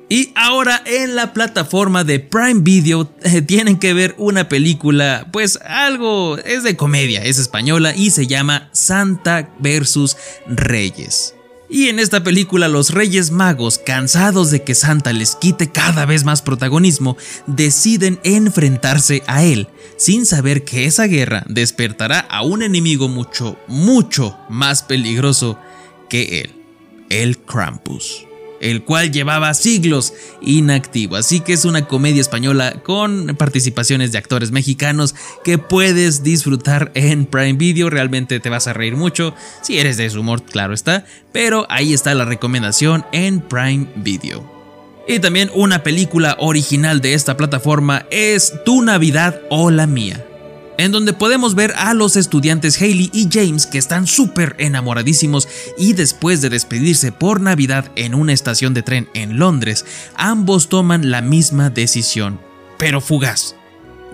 Y 0.09 0.33
ahora 0.37 0.83
en 0.87 1.17
la 1.17 1.33
plataforma 1.33 2.05
de 2.05 2.21
Prime 2.21 2.61
Video 2.61 3.11
eh, 3.23 3.43
tienen 3.43 3.79
que 3.79 3.93
ver 3.93 4.15
una 4.19 4.49
película, 4.49 5.27
pues 5.33 5.59
algo, 5.67 6.39
es 6.39 6.63
de 6.63 6.77
comedia, 6.77 7.25
es 7.25 7.39
española 7.39 7.95
y 7.97 8.11
se 8.11 8.29
llama 8.29 8.69
Santa 8.73 9.51
versus 9.59 10.17
Reyes. 10.47 11.34
Y 11.75 11.89
en 11.89 11.99
esta 11.99 12.23
película 12.23 12.69
los 12.69 12.91
Reyes 12.91 13.33
Magos, 13.33 13.79
cansados 13.79 14.53
de 14.53 14.63
que 14.63 14.77
Santa 14.77 15.13
les 15.13 15.35
quite 15.35 15.73
cada 15.73 16.07
vez 16.07 16.23
más 16.23 16.41
protagonismo, 16.41 17.17
deciden 17.49 18.21
enfrentarse 18.23 19.25
a 19.27 19.43
él, 19.43 19.67
sin 19.97 20.25
saber 20.25 20.63
que 20.63 20.85
esa 20.85 21.09
guerra 21.09 21.43
despertará 21.49 22.21
a 22.21 22.43
un 22.43 22.63
enemigo 22.63 23.09
mucho, 23.09 23.59
mucho 23.67 24.39
más 24.49 24.85
peligroso 24.85 25.59
que 26.09 26.43
él, 26.43 26.53
el 27.11 27.39
Krampus 27.39 28.25
el 28.65 28.83
cual 28.83 29.13
llevaba 29.13 29.53
siglos 29.53 30.15
inactivo. 30.41 31.17
Así 31.17 31.41
que 31.41 31.53
es 31.53 31.67
una 31.67 31.87
comedia 31.87 32.23
española 32.23 32.81
con 32.83 33.37
participaciones 33.39 34.11
de 34.11 34.19
actores 34.19 34.53
mexicanos 34.53 35.15
que 35.45 35.59
puedes 35.59 36.23
disfrutar 36.23 36.91
en 36.95 37.27
Prime 37.27 37.53
Video. 37.53 37.91
Realmente 37.91 38.41
te 38.41 38.49
vas 38.49 38.67
a 38.67 38.73
reír 38.73 38.97
mucho 38.97 39.35
si 39.61 39.79
eres 39.79 39.99
de 39.99 40.09
su 40.09 40.21
humor, 40.21 40.43
claro 40.45 40.73
está. 40.73 41.05
Pero 41.31 41.67
ahí 41.69 41.93
está 41.93 42.15
la 42.15 42.25
recomendación 42.25 43.05
en 43.13 43.43
Prime 43.43 43.87
Video. 43.97 44.51
Y 45.07 45.19
también 45.19 45.51
una 45.55 45.83
película 45.83 46.37
original 46.41 47.03
de 47.03 47.13
esta 47.13 47.37
plataforma 47.37 48.07
es 48.11 48.55
Tu 48.65 48.81
Navidad 48.81 49.43
o 49.51 49.71
la 49.71 49.87
Mía 49.87 50.25
en 50.79 50.93
donde 50.93 51.13
podemos 51.13 51.55
ver 51.55 51.73
a 51.77 51.95
los 51.95 52.17
estudiantes 52.17 52.81
Haley 52.81 53.11
y 53.13 53.29
James 53.31 53.67
que 53.67 53.79
están 53.79 54.07
súper 54.07 54.55
enamoradísimos 54.59 55.49
y 55.79 55.93
después 55.93 56.41
de 56.41 56.51
despedirse 56.51 57.13
por 57.13 57.41
Navidad 57.41 57.91
en 57.97 58.15
una 58.15 58.33
estación 58.33 58.75
de 58.75 58.83
tren 58.83 59.09
en 59.15 59.39
Londres, 59.39 59.85
ambos 60.15 60.69
toman 60.69 61.11
la 61.11 61.23
misma 61.23 61.71
decisión, 61.71 62.41
pero 62.79 63.01
fugaz 63.01 63.57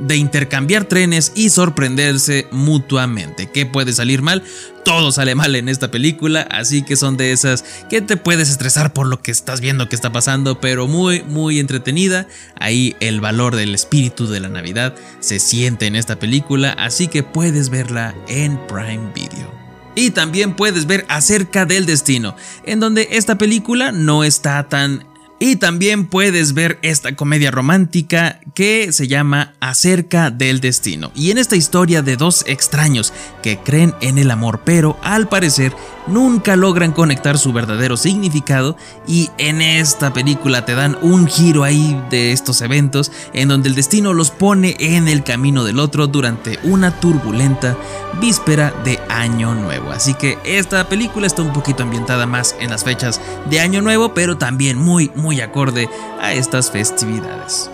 de 0.01 0.17
intercambiar 0.17 0.85
trenes 0.85 1.33
y 1.35 1.51
sorprenderse 1.51 2.47
mutuamente. 2.51 3.51
¿Qué 3.51 3.67
puede 3.67 3.93
salir 3.93 4.23
mal? 4.23 4.43
Todo 4.85 5.13
sale 5.13 5.35
mal 5.35 5.55
en 5.55 5.69
esta 5.69 5.91
película, 5.91 6.41
así 6.51 6.83
que 6.83 6.97
son 6.97 7.17
de 7.17 7.33
esas 7.33 7.65
que 7.91 8.01
te 8.01 8.17
puedes 8.17 8.49
estresar 8.49 8.93
por 8.93 9.07
lo 9.07 9.21
que 9.21 9.31
estás 9.31 9.61
viendo 9.61 9.89
que 9.89 9.95
está 9.95 10.11
pasando, 10.11 10.61
pero 10.61 10.87
muy, 10.87 11.23
muy 11.23 11.61
entretenida. 11.61 12.27
Ahí 12.59 12.97
el 13.01 13.21
valor 13.21 13.57
del 13.57 13.75
espíritu 13.75 14.27
de 14.27 14.41
la 14.41 14.49
Navidad 14.49 14.95
se 15.21 15.39
siente 15.39 15.87
en 15.87 15.97
esta 15.97 16.19
película, 16.19 16.73
así 16.73 17.09
que 17.09 17.23
puedes 17.23 17.69
verla 17.69 18.15
en 18.29 18.59
Prime 18.67 19.13
Video. 19.15 19.61
Y 19.95 20.11
también 20.11 20.55
puedes 20.55 20.87
ver 20.87 21.05
Acerca 21.09 21.67
del 21.67 21.85
Destino, 21.85 22.35
en 22.65 22.81
donde 22.81 23.09
esta 23.13 23.37
película 23.37 23.93
no 23.93 24.25
está 24.25 24.69
tan 24.69 25.05
y 25.40 25.57
también 25.57 26.07
puedes 26.07 26.53
ver 26.53 26.79
esta 26.83 27.16
comedia 27.16 27.50
romántica 27.50 28.40
que 28.55 28.92
se 28.92 29.09
llama 29.09 29.55
Acerca 29.59 30.31
del 30.31 30.61
Destino. 30.61 31.11
Y 31.14 31.31
en 31.31 31.38
esta 31.38 31.57
historia 31.57 32.03
de 32.03 32.16
dos 32.16 32.44
extraños 32.46 33.12
que 33.42 33.59
creen 33.59 33.94
en 34.03 34.18
el 34.18 34.31
amor, 34.31 34.61
pero 34.64 34.98
al 35.03 35.29
parecer 35.29 35.72
nunca 36.07 36.57
logran 36.57 36.93
conectar 36.93 37.39
su 37.39 37.53
verdadero 37.53 37.97
significado. 37.97 38.77
Y 39.07 39.31
en 39.39 39.61
esta 39.61 40.13
película 40.13 40.65
te 40.65 40.75
dan 40.75 40.97
un 41.03 41.27
giro 41.27 41.65
ahí 41.65 42.01
de 42.11 42.33
estos 42.33 42.63
eventos 42.63 43.13
en 43.33 43.49
donde 43.49 43.69
el 43.69 43.75
destino 43.75 44.13
los 44.13 44.31
pone 44.31 44.77
en 44.79 45.09
el 45.09 45.25
camino 45.25 45.65
del 45.65 45.79
otro 45.79 46.07
durante 46.07 46.59
una 46.63 47.01
turbulenta 47.01 47.77
víspera 48.21 48.73
de 48.85 48.99
Año 49.09 49.55
Nuevo. 49.55 49.91
Así 49.91 50.15
que 50.15 50.39
esta 50.45 50.89
película 50.89 51.27
está 51.27 51.43
un 51.43 51.53
poquito 51.53 51.83
ambientada 51.83 52.27
más 52.27 52.57
en 52.61 52.71
las 52.71 52.85
fechas 52.85 53.21
de 53.49 53.61
Año 53.61 53.83
Nuevo, 53.83 54.15
pero 54.15 54.37
también 54.39 54.79
muy, 54.79 55.11
muy 55.15 55.41
acorde 55.41 55.89
a 56.21 56.33
estas 56.33 56.71
festividades. 56.71 57.71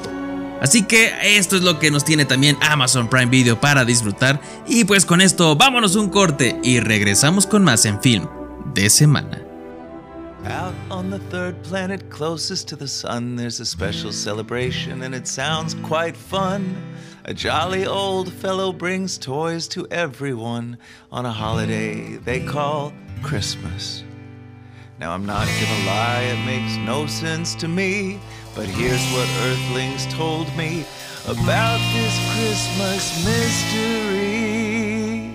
Así 0.66 0.82
que 0.82 1.12
esto 1.38 1.54
es 1.54 1.62
lo 1.62 1.78
que 1.78 1.92
nos 1.92 2.04
tiene 2.04 2.24
también 2.24 2.58
Amazon 2.60 3.08
Prime 3.08 3.26
Video 3.30 3.60
para 3.60 3.84
disfrutar. 3.84 4.40
Y 4.66 4.84
pues 4.84 5.06
con 5.06 5.20
esto 5.20 5.54
vámonos 5.54 5.94
un 5.94 6.08
corte 6.08 6.58
y 6.64 6.80
regresamos 6.80 7.46
con 7.46 7.62
más 7.62 7.84
en 7.84 8.02
film 8.02 8.26
de 8.74 8.90
semana. 8.90 9.40
Out 10.44 10.74
on 10.90 11.08
the 11.08 11.20
third 11.30 11.54
planet 11.62 12.10
closest 12.10 12.68
to 12.70 12.76
the 12.76 12.88
sun, 12.88 13.36
there's 13.36 13.60
a 13.60 13.64
special 13.64 14.10
celebration, 14.10 15.04
and 15.04 15.14
it 15.14 15.28
sounds 15.28 15.76
quite 15.84 16.16
fun. 16.16 16.74
A 17.26 17.32
jolly 17.32 17.86
old 17.86 18.32
fellow 18.32 18.72
brings 18.72 19.18
toys 19.18 19.68
to 19.68 19.86
everyone 19.92 20.78
on 21.12 21.26
a 21.26 21.32
holiday 21.32 22.16
they 22.24 22.40
call 22.40 22.92
Christmas. 23.22 24.02
Now, 24.98 25.12
I'm 25.12 25.26
not 25.26 25.46
gonna 25.46 25.86
lie, 25.86 26.22
it 26.22 26.44
makes 26.44 26.76
no 26.78 27.06
sense 27.06 27.54
to 27.56 27.68
me, 27.68 28.18
but 28.56 28.64
here's 28.64 29.04
what 29.12 29.28
Earthlings 29.44 30.06
told 30.14 30.48
me 30.56 30.86
about 31.28 31.76
this 31.92 32.16
Christmas 32.32 33.04
mystery. 33.20 35.28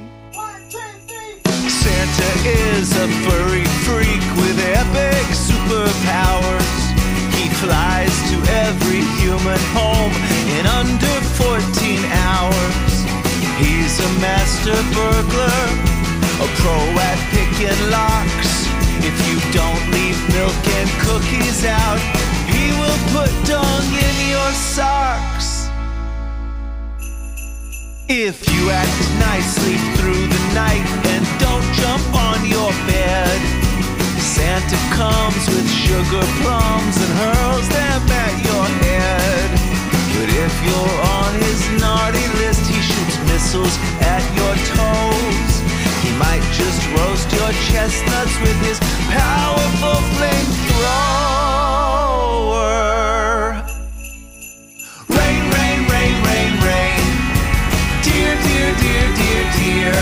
Santa 1.69 2.31
is 2.49 2.89
a 2.97 3.05
furry 3.21 3.69
freak 3.86 4.25
with 4.41 4.57
epic 4.73 5.21
superpowers. 5.38 6.73
He 7.38 7.45
flies 7.62 8.10
to 8.34 8.38
every 8.65 9.05
human 9.21 9.62
home 9.77 10.13
in 10.57 10.65
under 10.65 11.17
14 11.38 11.62
hours. 12.25 12.93
He's 13.62 14.01
a 14.01 14.10
master 14.17 14.81
burglar, 14.97 15.62
a 16.41 16.47
pro 16.57 16.77
at 17.05 17.21
picking 17.29 17.81
locks. 17.93 18.65
If 19.05 19.13
you 19.29 19.38
don't 19.53 19.86
leave 19.93 20.17
milk 20.34 20.57
and 20.73 20.89
cookies 21.05 21.65
out, 21.65 22.01
will 22.69 23.02
put 23.15 23.32
dung 23.50 23.88
in 23.97 24.15
your 24.30 24.52
socks. 24.54 25.69
If 28.08 28.43
you 28.52 28.69
act 28.69 29.02
nicely 29.17 29.78
through 29.97 30.28
the 30.28 30.43
night 30.54 30.86
and 31.13 31.24
don't 31.39 31.67
jump 31.80 32.06
on 32.13 32.45
your 32.45 32.71
bed, 32.86 33.39
Santa 34.19 34.78
comes 34.93 35.43
with 35.47 35.67
sugar 35.71 36.26
plums 36.43 36.95
and 37.02 37.12
hurls 37.24 37.67
them 37.69 38.02
at 38.12 38.36
your 38.45 38.65
head. 38.86 39.50
But 40.15 40.30
if 40.30 40.54
you're 40.67 40.97
on 41.17 41.32
his 41.39 41.60
naughty 41.80 42.28
list, 42.43 42.67
he 42.67 42.80
shoots 42.82 43.17
missiles 43.32 43.76
at 44.04 44.24
your 44.38 44.56
toes. 44.76 45.54
He 46.04 46.12
might 46.19 46.43
just 46.52 46.82
roast 47.00 47.32
your 47.32 47.52
chestnuts 47.71 48.36
with 48.41 48.58
his 48.62 48.80
powerful 49.10 49.97
flamethrower. 50.19 51.40
Dear. 59.81 60.01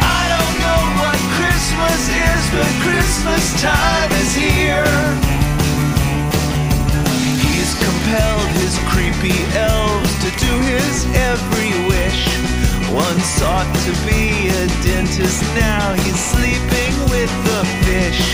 I 0.00 0.22
don't 0.32 0.56
know 0.64 0.82
what 1.00 1.18
Christmas 1.36 2.00
is, 2.08 2.42
but 2.56 2.70
Christmas 2.86 3.44
time 3.60 4.10
is 4.22 4.32
here. 4.32 4.96
He's 7.44 7.72
compelled 7.76 8.50
his 8.62 8.74
creepy 8.92 9.36
elves 9.68 10.12
to 10.24 10.30
do 10.46 10.52
his 10.72 10.96
every 11.30 11.72
wish. 11.92 12.22
One 12.88 13.20
sought 13.36 13.70
to 13.86 13.92
be 14.08 14.48
a 14.48 14.64
dentist, 14.82 15.42
now 15.54 15.92
he's 16.02 16.20
sleeping 16.32 16.94
with 17.12 17.32
the 17.48 17.62
fish. 17.84 18.24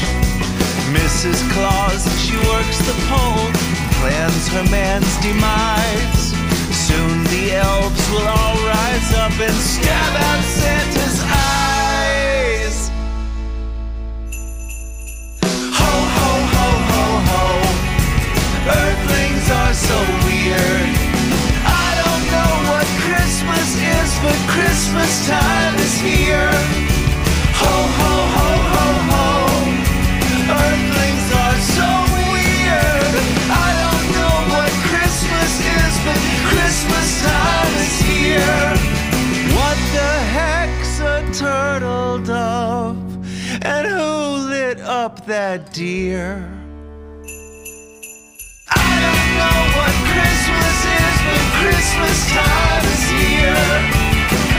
Mrs. 0.94 1.38
Claus, 1.52 2.02
she 2.22 2.36
works 2.50 2.78
the 2.86 2.96
pole, 3.10 3.50
plans 3.98 4.46
her 4.54 4.66
man's 4.70 5.14
demise. 5.20 6.25
Soon 6.86 7.24
the 7.24 7.50
elves 7.50 8.10
will 8.10 8.28
all 8.28 8.54
rise 8.64 9.12
up 9.14 9.34
and 9.40 9.58
stab 9.58 10.14
out 10.28 10.44
Santa's 10.44 11.18
eyes. 11.20 12.76
Ho, 15.78 15.92
ho, 16.16 16.30
ho, 16.54 16.68
ho, 16.92 17.04
ho. 17.30 17.44
Earthlings 18.70 19.50
are 19.50 19.74
so 19.74 19.98
weird. 20.30 20.88
I 21.66 21.88
don't 22.02 22.24
know 22.30 22.54
what 22.70 22.86
Christmas 23.02 23.68
is, 23.82 24.10
but 24.22 24.38
Christmas 24.46 25.26
time 25.26 25.74
is 25.82 25.98
here. 25.98 26.54
Ho, 27.62 27.74
ho, 27.98 28.05
turtle 41.38 42.18
dove? 42.18 42.96
And 43.62 43.86
who 43.86 44.48
lit 44.48 44.80
up 44.80 45.26
that 45.26 45.72
deer? 45.72 46.48
I 48.72 48.88
don't 49.04 49.30
know 49.36 49.60
what 49.76 49.94
Christmas 50.12 50.76
is, 50.96 51.16
but 51.28 51.44
Christmas 51.60 52.18
time 52.32 52.84
is 52.88 53.04
here. 53.20 53.68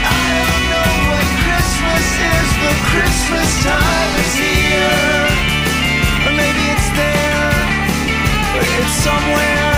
I 0.06 0.30
don't 0.46 0.66
know 0.70 0.92
what 1.10 1.26
Christmas 1.42 2.06
is, 2.30 2.48
but 2.62 2.78
Christmas 2.94 3.50
time 3.66 4.12
is 4.22 4.34
here. 4.38 5.26
Or 6.26 6.32
maybe 6.38 6.62
it's 6.74 6.90
there, 6.94 7.50
but 8.54 8.66
it's 8.78 8.94
somewhere. 9.02 9.77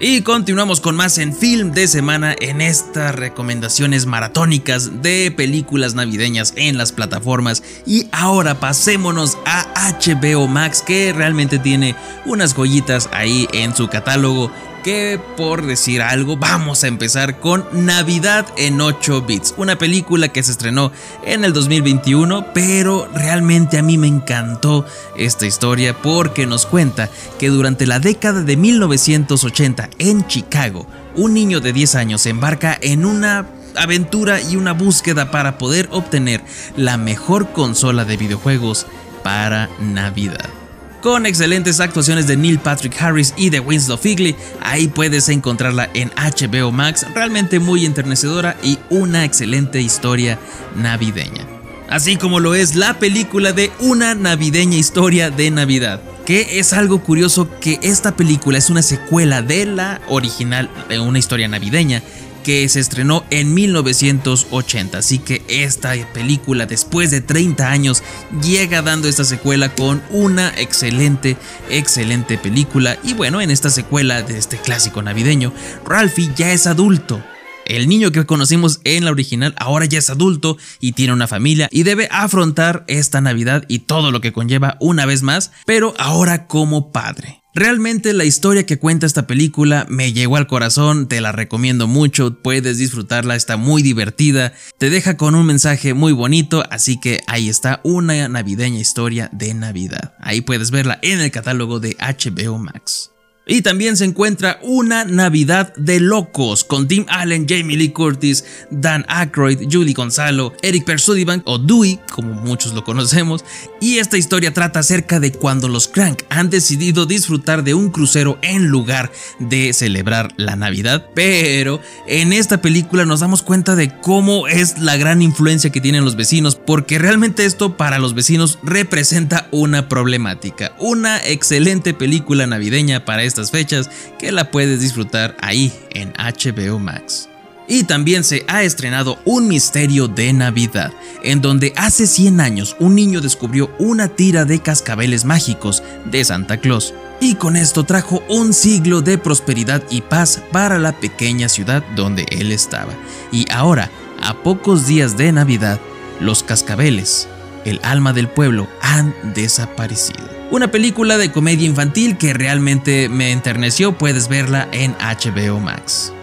Y 0.00 0.22
continuamos 0.22 0.80
con 0.80 0.94
más 0.94 1.18
en 1.18 1.34
Film 1.34 1.72
de 1.72 1.88
Semana 1.88 2.32
en 2.38 2.60
estas 2.60 3.16
recomendaciones 3.16 4.06
maratónicas 4.06 5.02
de 5.02 5.32
películas 5.36 5.96
navideñas 5.96 6.52
en 6.54 6.78
las 6.78 6.92
plataformas. 6.92 7.64
Y 7.84 8.06
ahora 8.12 8.60
pasémonos 8.60 9.36
a 9.44 9.66
HBO 10.00 10.46
Max 10.46 10.84
que 10.86 11.12
realmente 11.12 11.58
tiene 11.58 11.96
unas 12.26 12.54
joyitas 12.54 13.08
ahí 13.12 13.48
en 13.52 13.74
su 13.74 13.88
catálogo. 13.88 14.52
Que 14.84 15.20
por 15.36 15.66
decir 15.66 16.02
algo, 16.02 16.36
vamos 16.36 16.84
a 16.84 16.88
empezar 16.88 17.40
con 17.40 17.66
Navidad 17.72 18.46
en 18.56 18.80
8 18.80 19.22
bits, 19.22 19.54
una 19.56 19.76
película 19.76 20.28
que 20.28 20.42
se 20.42 20.52
estrenó 20.52 20.92
en 21.24 21.44
el 21.44 21.52
2021, 21.52 22.52
pero 22.54 23.08
realmente 23.12 23.78
a 23.78 23.82
mí 23.82 23.98
me 23.98 24.06
encantó 24.06 24.86
esta 25.16 25.46
historia 25.46 25.94
porque 26.00 26.46
nos 26.46 26.64
cuenta 26.64 27.10
que 27.38 27.48
durante 27.48 27.86
la 27.86 27.98
década 27.98 28.42
de 28.42 28.56
1980 28.56 29.90
en 29.98 30.26
Chicago, 30.26 30.86
un 31.16 31.34
niño 31.34 31.60
de 31.60 31.72
10 31.72 31.94
años 31.96 32.22
se 32.22 32.30
embarca 32.30 32.78
en 32.80 33.04
una 33.04 33.46
aventura 33.76 34.40
y 34.40 34.56
una 34.56 34.72
búsqueda 34.72 35.30
para 35.30 35.58
poder 35.58 35.88
obtener 35.90 36.42
la 36.76 36.96
mejor 36.96 37.52
consola 37.52 38.04
de 38.04 38.16
videojuegos 38.16 38.86
para 39.22 39.68
Navidad. 39.80 40.57
Con 41.02 41.26
excelentes 41.26 41.78
actuaciones 41.78 42.26
de 42.26 42.36
Neil 42.36 42.58
Patrick 42.58 43.00
Harris 43.00 43.32
y 43.36 43.50
de 43.50 43.60
Winslow 43.60 43.96
Figley, 43.96 44.34
ahí 44.60 44.88
puedes 44.88 45.28
encontrarla 45.28 45.88
en 45.94 46.10
HBO 46.16 46.72
Max, 46.72 47.06
realmente 47.14 47.60
muy 47.60 47.86
enternecedora 47.86 48.56
y 48.64 48.78
una 48.90 49.24
excelente 49.24 49.80
historia 49.80 50.40
navideña. 50.74 51.46
Así 51.88 52.16
como 52.16 52.40
lo 52.40 52.56
es 52.56 52.74
la 52.74 52.98
película 52.98 53.52
de 53.52 53.70
Una 53.78 54.16
navideña 54.16 54.76
historia 54.76 55.30
de 55.30 55.52
Navidad, 55.52 56.00
que 56.26 56.58
es 56.58 56.72
algo 56.72 57.00
curioso 57.02 57.48
que 57.60 57.78
esta 57.82 58.16
película 58.16 58.58
es 58.58 58.68
una 58.68 58.82
secuela 58.82 59.40
de 59.40 59.66
la 59.66 60.00
original 60.08 60.68
de 60.88 60.98
una 60.98 61.20
historia 61.20 61.46
navideña 61.46 62.02
que 62.48 62.66
se 62.70 62.80
estrenó 62.80 63.26
en 63.28 63.52
1980. 63.52 64.96
Así 64.96 65.18
que 65.18 65.42
esta 65.48 65.92
película, 66.14 66.64
después 66.64 67.10
de 67.10 67.20
30 67.20 67.70
años, 67.70 68.02
llega 68.42 68.80
dando 68.80 69.06
esta 69.06 69.24
secuela 69.24 69.74
con 69.74 70.02
una 70.08 70.58
excelente, 70.58 71.36
excelente 71.68 72.38
película. 72.38 72.96
Y 73.04 73.12
bueno, 73.12 73.42
en 73.42 73.50
esta 73.50 73.68
secuela 73.68 74.22
de 74.22 74.38
este 74.38 74.56
clásico 74.56 75.02
navideño, 75.02 75.52
Ralphie 75.84 76.30
ya 76.36 76.50
es 76.50 76.66
adulto. 76.66 77.22
El 77.66 77.86
niño 77.86 78.12
que 78.12 78.24
conocimos 78.24 78.80
en 78.84 79.04
la 79.04 79.10
original 79.10 79.54
ahora 79.58 79.84
ya 79.84 79.98
es 79.98 80.08
adulto 80.08 80.56
y 80.80 80.92
tiene 80.92 81.12
una 81.12 81.26
familia 81.26 81.68
y 81.70 81.82
debe 81.82 82.08
afrontar 82.10 82.82
esta 82.88 83.20
Navidad 83.20 83.66
y 83.68 83.80
todo 83.80 84.10
lo 84.10 84.22
que 84.22 84.32
conlleva 84.32 84.78
una 84.80 85.04
vez 85.04 85.22
más, 85.22 85.52
pero 85.66 85.92
ahora 85.98 86.46
como 86.46 86.92
padre. 86.92 87.42
Realmente 87.58 88.12
la 88.12 88.24
historia 88.24 88.66
que 88.66 88.78
cuenta 88.78 89.04
esta 89.04 89.26
película 89.26 89.84
me 89.88 90.12
llegó 90.12 90.36
al 90.36 90.46
corazón, 90.46 91.08
te 91.08 91.20
la 91.20 91.32
recomiendo 91.32 91.88
mucho, 91.88 92.40
puedes 92.40 92.78
disfrutarla, 92.78 93.34
está 93.34 93.56
muy 93.56 93.82
divertida, 93.82 94.52
te 94.78 94.90
deja 94.90 95.16
con 95.16 95.34
un 95.34 95.44
mensaje 95.44 95.92
muy 95.92 96.12
bonito, 96.12 96.62
así 96.70 97.00
que 97.00 97.20
ahí 97.26 97.48
está 97.48 97.80
una 97.82 98.28
navideña 98.28 98.78
historia 98.78 99.28
de 99.32 99.54
Navidad. 99.54 100.14
Ahí 100.20 100.40
puedes 100.40 100.70
verla 100.70 101.00
en 101.02 101.20
el 101.20 101.32
catálogo 101.32 101.80
de 101.80 101.96
HBO 101.98 102.58
Max. 102.58 103.10
Y 103.48 103.62
también 103.62 103.96
se 103.96 104.04
encuentra 104.04 104.58
Una 104.62 105.04
Navidad 105.04 105.74
de 105.74 106.00
Locos 106.00 106.64
con 106.64 106.86
Tim 106.86 107.06
Allen, 107.08 107.46
Jamie 107.48 107.78
Lee 107.78 107.92
Curtis, 107.92 108.44
Dan 108.70 109.06
Aykroyd, 109.08 109.68
Julie 109.72 109.94
Gonzalo, 109.94 110.52
Eric 110.60 110.84
Persudivan 110.84 111.42
o 111.46 111.58
Dewey, 111.58 111.98
como 112.12 112.34
muchos 112.34 112.74
lo 112.74 112.84
conocemos. 112.84 113.46
Y 113.80 113.98
esta 113.98 114.18
historia 114.18 114.52
trata 114.52 114.80
acerca 114.80 115.18
de 115.18 115.32
cuando 115.32 115.66
los 115.66 115.88
Crank 115.88 116.24
han 116.28 116.50
decidido 116.50 117.06
disfrutar 117.06 117.64
de 117.64 117.72
un 117.72 117.88
crucero 117.90 118.38
en 118.42 118.66
lugar 118.66 119.10
de 119.38 119.72
celebrar 119.72 120.30
la 120.36 120.54
Navidad. 120.54 121.06
Pero 121.14 121.80
en 122.06 122.34
esta 122.34 122.60
película 122.60 123.06
nos 123.06 123.20
damos 123.20 123.40
cuenta 123.40 123.76
de 123.76 123.98
cómo 124.00 124.46
es 124.46 124.78
la 124.78 124.98
gran 124.98 125.22
influencia 125.22 125.70
que 125.70 125.80
tienen 125.80 126.04
los 126.04 126.16
vecinos, 126.16 126.54
porque 126.54 126.98
realmente 126.98 127.46
esto 127.46 127.78
para 127.78 127.98
los 127.98 128.14
vecinos 128.14 128.58
representa 128.62 129.48
una 129.52 129.88
problemática. 129.88 130.72
Una 130.78 131.18
excelente 131.24 131.94
película 131.94 132.46
navideña 132.46 133.06
para 133.06 133.22
esta 133.22 133.37
fechas 133.50 133.90
que 134.18 134.32
la 134.32 134.50
puedes 134.50 134.80
disfrutar 134.80 135.36
ahí 135.40 135.72
en 135.90 136.12
HBO 136.12 136.78
Max. 136.78 137.28
Y 137.68 137.84
también 137.84 138.24
se 138.24 138.44
ha 138.48 138.62
estrenado 138.62 139.18
Un 139.26 139.46
Misterio 139.46 140.08
de 140.08 140.32
Navidad, 140.32 140.90
en 141.22 141.42
donde 141.42 141.74
hace 141.76 142.06
100 142.06 142.40
años 142.40 142.76
un 142.80 142.94
niño 142.94 143.20
descubrió 143.20 143.70
una 143.78 144.08
tira 144.08 144.46
de 144.46 144.60
cascabeles 144.60 145.26
mágicos 145.26 145.82
de 146.06 146.24
Santa 146.24 146.56
Claus. 146.56 146.94
Y 147.20 147.34
con 147.34 147.56
esto 147.56 147.84
trajo 147.84 148.22
un 148.28 148.54
siglo 148.54 149.02
de 149.02 149.18
prosperidad 149.18 149.82
y 149.90 150.00
paz 150.00 150.40
para 150.50 150.78
la 150.78 150.98
pequeña 150.98 151.48
ciudad 151.50 151.84
donde 151.94 152.24
él 152.30 152.52
estaba. 152.52 152.94
Y 153.32 153.44
ahora, 153.50 153.90
a 154.22 154.42
pocos 154.42 154.86
días 154.86 155.18
de 155.18 155.30
Navidad, 155.32 155.78
los 156.20 156.42
cascabeles, 156.42 157.28
el 157.66 157.80
alma 157.82 158.14
del 158.14 158.28
pueblo, 158.28 158.66
han 158.80 159.14
desaparecido. 159.34 160.37
Una 160.50 160.70
película 160.70 161.18
de 161.18 161.30
comedia 161.30 161.66
infantil 161.66 162.16
que 162.16 162.32
realmente 162.32 163.10
me 163.10 163.32
enterneció, 163.32 163.98
puedes 163.98 164.28
verla 164.28 164.66
en 164.72 164.94
HBO 164.94 165.60
Max. 165.60 166.14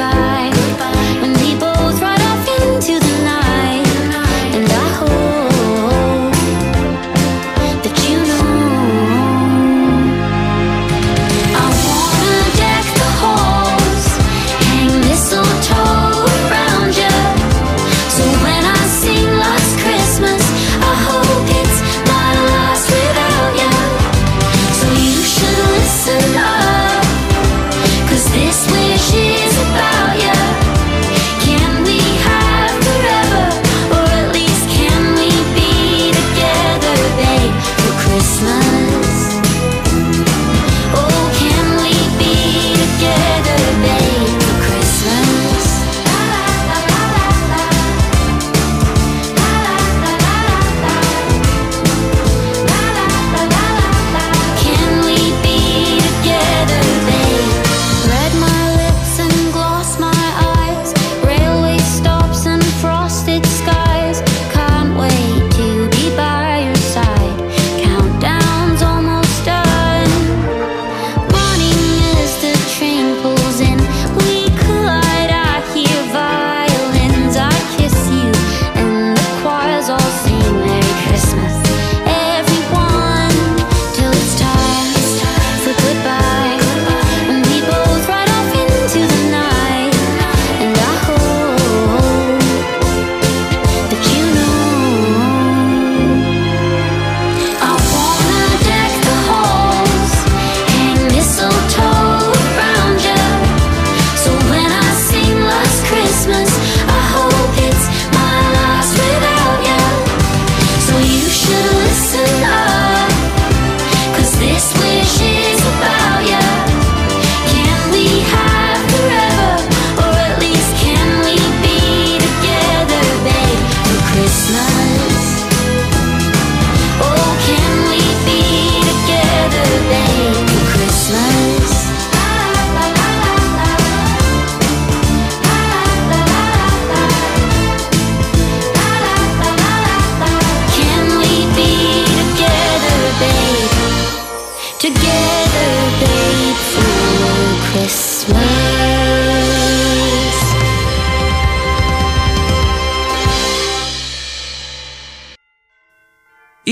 goodbye. 0.00 0.29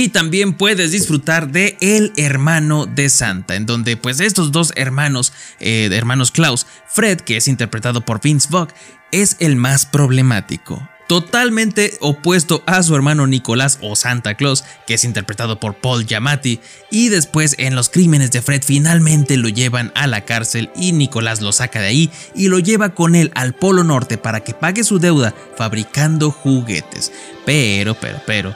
También 0.08 0.54
puedes 0.54 0.92
disfrutar 0.92 1.50
de 1.50 1.76
El 1.80 2.12
hermano 2.16 2.86
de 2.86 3.08
Santa, 3.08 3.56
en 3.56 3.66
donde 3.66 3.96
pues 3.96 4.20
estos 4.20 4.52
dos 4.52 4.72
hermanos, 4.76 5.32
eh, 5.60 5.88
hermanos 5.92 6.30
Klaus, 6.30 6.66
Fred, 6.86 7.20
que 7.20 7.36
es 7.36 7.48
interpretado 7.48 8.04
por 8.04 8.20
Vince 8.20 8.48
Vaughn, 8.50 8.68
es 9.12 9.36
el 9.40 9.56
más 9.56 9.86
problemático. 9.86 10.88
Totalmente 11.08 11.96
opuesto 12.00 12.62
a 12.66 12.82
su 12.82 12.94
hermano 12.94 13.26
Nicolás 13.26 13.78
o 13.80 13.96
Santa 13.96 14.34
Claus, 14.34 14.62
que 14.86 14.92
es 14.92 15.04
interpretado 15.04 15.58
por 15.58 15.74
Paul 15.74 16.04
Giamatti, 16.04 16.60
y 16.90 17.08
después 17.08 17.54
en 17.58 17.74
los 17.74 17.88
crímenes 17.88 18.30
de 18.30 18.42
Fred 18.42 18.62
finalmente 18.62 19.38
lo 19.38 19.48
llevan 19.48 19.90
a 19.94 20.06
la 20.06 20.26
cárcel 20.26 20.68
y 20.76 20.92
Nicolás 20.92 21.40
lo 21.40 21.52
saca 21.52 21.80
de 21.80 21.86
ahí 21.86 22.10
y 22.34 22.48
lo 22.48 22.58
lleva 22.58 22.90
con 22.90 23.14
él 23.14 23.32
al 23.34 23.54
Polo 23.54 23.84
Norte 23.84 24.18
para 24.18 24.40
que 24.40 24.52
pague 24.52 24.84
su 24.84 24.98
deuda 24.98 25.34
fabricando 25.56 26.30
juguetes. 26.30 27.10
Pero, 27.46 27.94
pero, 27.94 28.20
pero, 28.26 28.54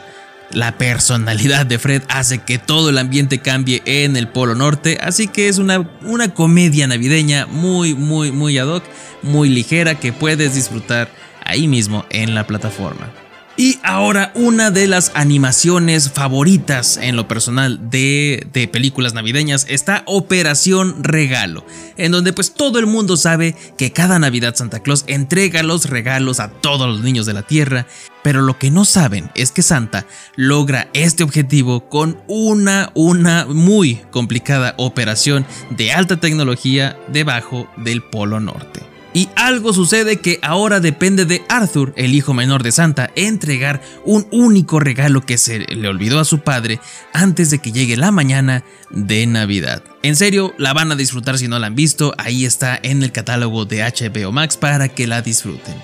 la 0.53 0.77
personalidad 0.77 1.65
de 1.65 1.79
Fred 1.79 2.03
hace 2.09 2.39
que 2.39 2.57
todo 2.57 2.89
el 2.89 2.97
ambiente 2.97 3.39
cambie 3.39 3.81
en 3.85 4.15
el 4.15 4.27
Polo 4.27 4.55
Norte, 4.55 4.97
así 5.01 5.27
que 5.27 5.47
es 5.47 5.57
una, 5.57 5.89
una 6.01 6.33
comedia 6.33 6.87
navideña 6.87 7.45
muy, 7.47 7.93
muy, 7.93 8.31
muy 8.31 8.57
ad 8.57 8.67
hoc, 8.67 8.83
muy 9.21 9.49
ligera 9.49 9.95
que 9.95 10.13
puedes 10.13 10.55
disfrutar 10.55 11.09
ahí 11.45 11.67
mismo 11.67 12.05
en 12.09 12.35
la 12.35 12.45
plataforma. 12.45 13.22
Y 13.55 13.77
ahora 13.83 14.31
una 14.33 14.71
de 14.71 14.87
las 14.87 15.11
animaciones 15.13 16.09
favoritas 16.09 16.97
en 16.97 17.15
lo 17.15 17.27
personal 17.27 17.91
de, 17.91 18.47
de, 18.51 18.67
películas 18.67 19.13
navideñas 19.13 19.67
está 19.69 20.01
Operación 20.07 21.03
Regalo, 21.03 21.63
en 21.95 22.11
donde 22.11 22.33
pues 22.33 22.55
todo 22.55 22.79
el 22.79 22.87
mundo 22.87 23.15
sabe 23.15 23.55
que 23.77 23.91
cada 23.91 24.17
Navidad 24.17 24.55
Santa 24.55 24.79
Claus 24.81 25.03
entrega 25.05 25.61
los 25.61 25.87
regalos 25.87 26.39
a 26.39 26.49
todos 26.49 26.87
los 26.87 27.01
niños 27.01 27.27
de 27.27 27.33
la 27.33 27.43
Tierra, 27.43 27.85
pero 28.23 28.41
lo 28.41 28.57
que 28.57 28.71
no 28.71 28.85
saben 28.85 29.29
es 29.35 29.51
que 29.51 29.61
Santa 29.61 30.07
logra 30.35 30.89
este 30.93 31.23
objetivo 31.23 31.89
con 31.89 32.17
una, 32.27 32.89
una 32.95 33.45
muy 33.45 34.01
complicada 34.09 34.73
operación 34.77 35.45
de 35.69 35.93
alta 35.93 36.19
tecnología 36.19 36.97
debajo 37.09 37.69
del 37.77 38.01
Polo 38.01 38.39
Norte. 38.39 38.92
Y 39.13 39.29
algo 39.35 39.73
sucede 39.73 40.19
que 40.19 40.39
ahora 40.41 40.79
depende 40.79 41.25
de 41.25 41.43
Arthur, 41.47 41.93
el 41.95 42.15
hijo 42.15 42.33
menor 42.33 42.63
de 42.63 42.71
Santa, 42.71 43.11
entregar 43.15 43.81
un 44.05 44.25
único 44.31 44.79
regalo 44.79 45.21
que 45.21 45.37
se 45.37 45.59
le 45.59 45.87
olvidó 45.87 46.19
a 46.19 46.25
su 46.25 46.39
padre 46.39 46.79
antes 47.13 47.51
de 47.51 47.59
que 47.59 47.71
llegue 47.71 47.95
la 47.95 48.11
mañana 48.11 48.63
de 48.89 49.27
Navidad. 49.27 49.83
En 50.01 50.15
serio, 50.15 50.53
la 50.57 50.73
van 50.73 50.91
a 50.91 50.95
disfrutar 50.95 51.37
si 51.37 51.47
no 51.47 51.59
la 51.59 51.67
han 51.67 51.75
visto, 51.75 52.13
ahí 52.17 52.45
está 52.45 52.79
en 52.81 53.03
el 53.03 53.11
catálogo 53.11 53.65
de 53.65 53.83
HBO 53.83 54.31
Max 54.31 54.57
para 54.57 54.89
que 54.89 55.05
la 55.05 55.21
disfruten. 55.21 55.75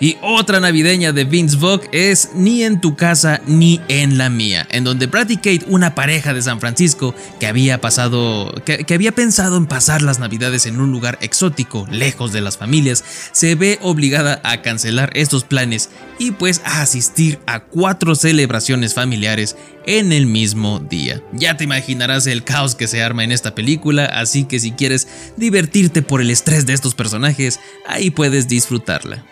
Y 0.00 0.16
otra 0.22 0.60
navideña 0.60 1.12
de 1.12 1.24
Vince 1.24 1.56
Vaughn 1.56 1.80
es 1.90 2.30
Ni 2.34 2.62
en 2.62 2.80
tu 2.80 2.94
casa 2.94 3.40
ni 3.46 3.80
en 3.88 4.16
la 4.16 4.30
mía, 4.30 4.66
en 4.70 4.84
donde 4.84 5.06
Brad 5.06 5.28
Kate, 5.28 5.64
una 5.66 5.94
pareja 5.96 6.32
de 6.32 6.42
San 6.42 6.60
Francisco 6.60 7.14
que 7.40 7.48
había 7.48 7.80
pasado, 7.80 8.54
que, 8.64 8.94
había 8.94 9.12
pensado 9.12 9.56
en 9.56 9.66
pasar 9.66 10.02
las 10.02 10.20
navidades 10.20 10.66
en 10.66 10.80
un 10.80 10.92
lugar 10.92 11.18
exótico, 11.20 11.86
lejos 11.90 12.32
de 12.32 12.40
las 12.40 12.56
familias, 12.56 13.02
se 13.32 13.56
ve 13.56 13.78
obligada 13.82 14.40
a 14.44 14.62
cancelar 14.62 15.10
estos 15.14 15.42
planes 15.42 15.90
y 16.18 16.30
pues 16.30 16.62
a 16.64 16.82
asistir 16.82 17.40
a 17.46 17.60
cuatro 17.60 18.14
celebraciones 18.14 18.94
familiares 18.94 19.56
en 19.84 20.12
el 20.12 20.26
mismo 20.26 20.78
día. 20.78 21.22
Ya 21.32 21.56
te 21.56 21.64
imaginarás 21.64 22.26
el 22.28 22.44
caos 22.44 22.76
que 22.76 22.86
se 22.86 23.02
arma 23.02 23.24
en 23.24 23.32
esta 23.32 23.54
película, 23.54 24.04
así 24.04 24.44
que 24.44 24.60
si 24.60 24.72
quieres 24.72 25.08
divertirte 25.36 26.02
por 26.02 26.20
el 26.20 26.30
estrés 26.30 26.66
de 26.66 26.74
estos 26.74 26.94
personajes, 26.94 27.58
ahí 27.86 28.10
puedes 28.10 28.46
disfrutarla. 28.46 29.24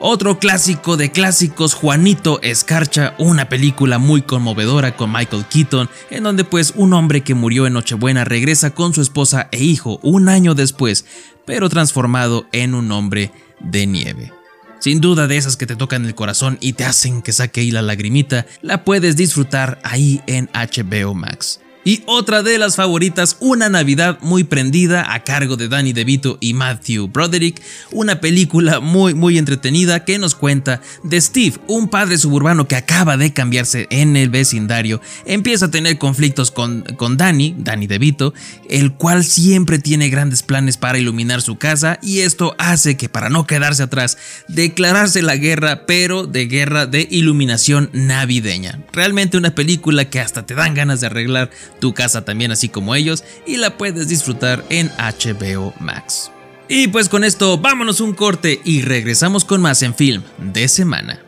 Otro 0.00 0.38
clásico 0.38 0.96
de 0.96 1.12
clásicos, 1.12 1.72
Juanito 1.72 2.40
Escarcha, 2.42 3.14
una 3.16 3.48
película 3.48 3.98
muy 3.98 4.22
conmovedora 4.22 4.96
con 4.96 5.12
Michael 5.12 5.44
Keaton, 5.46 5.88
en 6.10 6.24
donde 6.24 6.44
pues 6.44 6.72
un 6.76 6.92
hombre 6.92 7.22
que 7.22 7.34
murió 7.34 7.66
en 7.66 7.74
Nochebuena 7.74 8.24
regresa 8.24 8.70
con 8.70 8.92
su 8.92 9.00
esposa 9.00 9.48
e 9.52 9.62
hijo 9.62 10.00
un 10.02 10.28
año 10.28 10.54
después, 10.54 11.06
pero 11.46 11.68
transformado 11.68 12.46
en 12.52 12.74
un 12.74 12.90
hombre 12.90 13.30
de 13.60 13.86
nieve. 13.86 14.32
Sin 14.80 15.00
duda 15.00 15.28
de 15.28 15.36
esas 15.36 15.56
que 15.56 15.66
te 15.66 15.76
tocan 15.76 16.04
el 16.04 16.14
corazón 16.14 16.58
y 16.60 16.74
te 16.74 16.84
hacen 16.84 17.22
que 17.22 17.32
saque 17.32 17.60
ahí 17.60 17.70
la 17.70 17.80
lagrimita, 17.80 18.46
la 18.62 18.84
puedes 18.84 19.16
disfrutar 19.16 19.80
ahí 19.84 20.20
en 20.26 20.50
HBO 20.52 21.14
Max. 21.14 21.60
Y 21.84 22.02
otra 22.06 22.42
de 22.42 22.58
las 22.58 22.76
favoritas, 22.76 23.36
Una 23.40 23.68
Navidad 23.68 24.18
muy 24.22 24.44
prendida 24.44 25.12
a 25.12 25.22
cargo 25.22 25.56
de 25.56 25.68
Danny 25.68 25.92
DeVito 25.92 26.38
y 26.40 26.54
Matthew 26.54 27.08
Broderick, 27.08 27.60
una 27.90 28.20
película 28.20 28.80
muy 28.80 29.12
muy 29.12 29.36
entretenida 29.36 30.04
que 30.04 30.18
nos 30.18 30.34
cuenta 30.34 30.80
de 31.02 31.20
Steve, 31.20 31.58
un 31.66 31.88
padre 31.88 32.16
suburbano 32.16 32.66
que 32.66 32.76
acaba 32.76 33.16
de 33.16 33.32
cambiarse 33.32 33.86
en 33.90 34.16
el 34.16 34.30
vecindario, 34.30 35.00
empieza 35.26 35.66
a 35.66 35.70
tener 35.70 35.98
conflictos 35.98 36.50
con, 36.50 36.82
con 36.96 37.16
Danny, 37.16 37.54
Danny 37.58 37.86
DeVito, 37.86 38.32
el 38.70 38.94
cual 38.94 39.24
siempre 39.24 39.78
tiene 39.78 40.08
grandes 40.08 40.42
planes 40.42 40.78
para 40.78 40.98
iluminar 40.98 41.42
su 41.42 41.56
casa 41.56 41.98
y 42.02 42.20
esto 42.20 42.54
hace 42.58 42.96
que 42.96 43.08
para 43.08 43.28
no 43.28 43.46
quedarse 43.46 43.82
atrás, 43.82 44.16
declararse 44.48 45.22
la 45.22 45.36
guerra, 45.36 45.84
pero 45.86 46.26
de 46.26 46.46
guerra 46.46 46.86
de 46.86 47.06
iluminación 47.10 47.90
navideña. 47.92 48.80
Realmente 48.92 49.36
una 49.36 49.54
película 49.54 50.08
que 50.08 50.20
hasta 50.20 50.46
te 50.46 50.54
dan 50.54 50.74
ganas 50.74 51.00
de 51.00 51.08
arreglar 51.08 51.50
tu 51.84 51.92
casa 51.92 52.24
también 52.24 52.50
así 52.50 52.70
como 52.70 52.94
ellos 52.94 53.24
y 53.44 53.58
la 53.58 53.76
puedes 53.76 54.08
disfrutar 54.08 54.64
en 54.70 54.90
HBO 54.96 55.74
Max. 55.80 56.30
Y 56.66 56.88
pues 56.88 57.10
con 57.10 57.24
esto 57.24 57.58
vámonos 57.58 58.00
un 58.00 58.14
corte 58.14 58.58
y 58.64 58.80
regresamos 58.80 59.44
con 59.44 59.60
más 59.60 59.82
en 59.82 59.94
film 59.94 60.22
de 60.38 60.66
semana. 60.68 61.20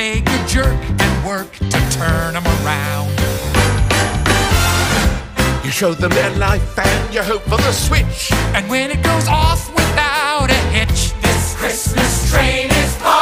Take 0.00 0.26
a 0.30 0.46
jerk 0.46 0.80
and 1.02 1.26
work 1.26 1.52
to 1.52 1.78
turn 1.90 2.32
them 2.32 2.46
around. 2.64 3.10
You 5.62 5.70
show 5.70 5.92
them 5.92 6.10
their 6.12 6.34
life 6.36 6.78
and 6.78 7.14
you 7.14 7.22
hope 7.22 7.42
for 7.42 7.58
the 7.58 7.72
switch. 7.72 8.32
And 8.54 8.66
when 8.70 8.90
it 8.90 9.02
goes 9.02 9.28
off 9.28 9.68
without 9.74 10.48
a 10.48 10.60
hitch, 10.76 11.12
this 11.20 11.54
Christmas 11.54 12.30
train 12.32 12.70
is 12.70 12.96
party 12.96 13.19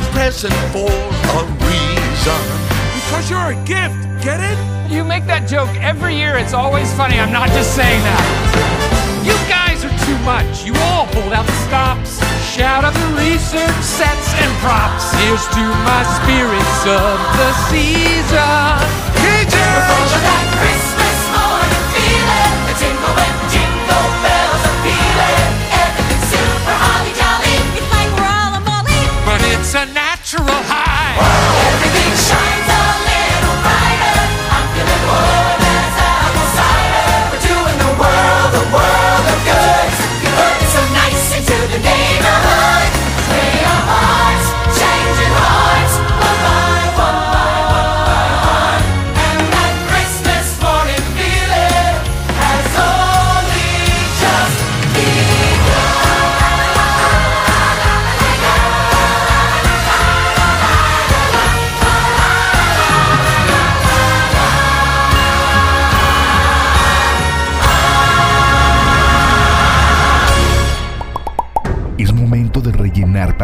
him 0.00 0.12
Christmas 0.12 0.12
present 0.12 0.54
for 0.72 0.90
a 0.90 1.44
reason. 1.64 2.42
Because 2.94 3.30
you're 3.30 3.52
a 3.52 3.64
gift, 3.64 3.96
get 4.22 4.40
it? 4.40 4.58
You 4.90 5.04
make 5.04 5.26
that 5.26 5.48
joke 5.48 5.70
every 5.80 6.16
year. 6.16 6.36
It's 6.36 6.54
always 6.54 6.92
funny. 6.94 7.18
I'm 7.18 7.32
not 7.32 7.48
just 7.50 7.74
saying 7.74 8.02
that. 8.02 8.24
You 9.24 9.34
guys 9.48 9.84
are 9.84 9.96
too 10.06 10.18
much. 10.24 10.64
You 10.64 10.74
all 10.90 11.06
hold 11.14 11.32
out 11.32 11.46
the 11.46 11.58
stops, 11.66 12.18
shout 12.54 12.84
out 12.84 12.94
the 12.94 13.10
research 13.18 13.82
sets, 13.82 14.34
and 14.38 14.50
props. 14.62 15.12
Here's 15.18 15.46
to 15.54 15.64
my 15.86 16.02
spirits 16.22 16.80
of 16.86 17.16
the 17.36 17.50
season. 17.70 19.06
With 19.22 20.35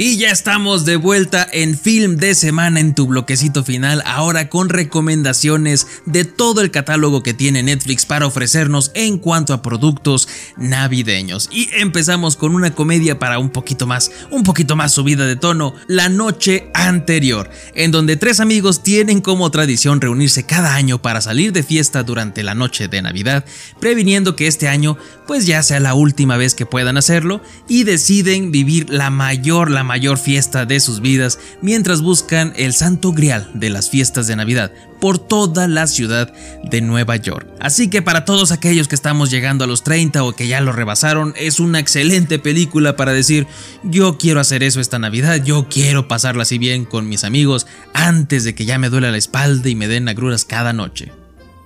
Y 0.00 0.16
ya 0.16 0.30
estamos 0.30 0.84
de 0.84 0.94
vuelta 0.94 1.44
en 1.52 1.76
Film 1.76 2.18
de 2.18 2.36
Semana 2.36 2.78
en 2.78 2.94
tu 2.94 3.08
bloquecito 3.08 3.64
final, 3.64 4.00
ahora 4.06 4.48
con 4.48 4.68
recomendaciones 4.68 5.88
de 6.06 6.24
todo 6.24 6.60
el 6.60 6.70
catálogo 6.70 7.24
que 7.24 7.34
tiene 7.34 7.64
Netflix 7.64 8.06
para 8.06 8.24
ofrecernos 8.24 8.92
en 8.94 9.18
cuanto 9.18 9.52
a 9.52 9.60
productos 9.60 10.28
navideños. 10.56 11.48
Y 11.50 11.68
empezamos 11.72 12.36
con 12.36 12.54
una 12.54 12.76
comedia 12.76 13.18
para 13.18 13.40
un 13.40 13.50
poquito 13.50 13.88
más, 13.88 14.12
un 14.30 14.44
poquito 14.44 14.76
más 14.76 14.92
subida 14.92 15.26
de 15.26 15.34
tono, 15.34 15.74
La 15.88 16.08
Noche 16.08 16.70
Anterior, 16.74 17.50
en 17.74 17.90
donde 17.90 18.16
tres 18.16 18.38
amigos 18.38 18.84
tienen 18.84 19.20
como 19.20 19.50
tradición 19.50 20.00
reunirse 20.00 20.46
cada 20.46 20.76
año 20.76 21.02
para 21.02 21.20
salir 21.20 21.52
de 21.52 21.64
fiesta 21.64 22.04
durante 22.04 22.44
la 22.44 22.54
noche 22.54 22.86
de 22.86 23.02
Navidad, 23.02 23.44
previniendo 23.80 24.36
que 24.36 24.46
este 24.46 24.68
año 24.68 24.96
pues 25.26 25.44
ya 25.44 25.62
sea 25.62 25.80
la 25.80 25.94
última 25.94 26.36
vez 26.36 26.54
que 26.54 26.66
puedan 26.66 26.96
hacerlo 26.96 27.42
y 27.68 27.82
deciden 27.82 28.50
vivir 28.50 28.88
la 28.90 29.10
mayor, 29.10 29.70
la 29.70 29.87
mayor 29.88 30.18
fiesta 30.18 30.66
de 30.66 30.78
sus 30.78 31.00
vidas 31.00 31.40
mientras 31.60 32.02
buscan 32.02 32.52
el 32.56 32.72
santo 32.72 33.12
grial 33.12 33.50
de 33.54 33.70
las 33.70 33.90
fiestas 33.90 34.28
de 34.28 34.36
Navidad 34.36 34.70
por 35.00 35.18
toda 35.18 35.66
la 35.66 35.86
ciudad 35.86 36.32
de 36.62 36.80
Nueva 36.80 37.16
York. 37.16 37.48
Así 37.58 37.88
que 37.88 38.02
para 38.02 38.24
todos 38.24 38.52
aquellos 38.52 38.86
que 38.86 38.94
estamos 38.94 39.30
llegando 39.30 39.64
a 39.64 39.66
los 39.66 39.82
30 39.82 40.22
o 40.22 40.32
que 40.32 40.46
ya 40.46 40.60
lo 40.60 40.72
rebasaron, 40.72 41.34
es 41.36 41.58
una 41.58 41.78
excelente 41.78 42.38
película 42.38 42.96
para 42.96 43.12
decir, 43.12 43.46
yo 43.82 44.18
quiero 44.18 44.40
hacer 44.40 44.62
eso 44.62 44.80
esta 44.80 44.98
Navidad, 44.98 45.42
yo 45.42 45.66
quiero 45.68 46.06
pasarla 46.06 46.42
así 46.42 46.58
bien 46.58 46.84
con 46.84 47.08
mis 47.08 47.24
amigos 47.24 47.66
antes 47.94 48.44
de 48.44 48.54
que 48.54 48.66
ya 48.66 48.78
me 48.78 48.90
duele 48.90 49.10
la 49.10 49.18
espalda 49.18 49.68
y 49.68 49.74
me 49.74 49.88
den 49.88 50.08
agruras 50.08 50.44
cada 50.44 50.72
noche. 50.72 51.10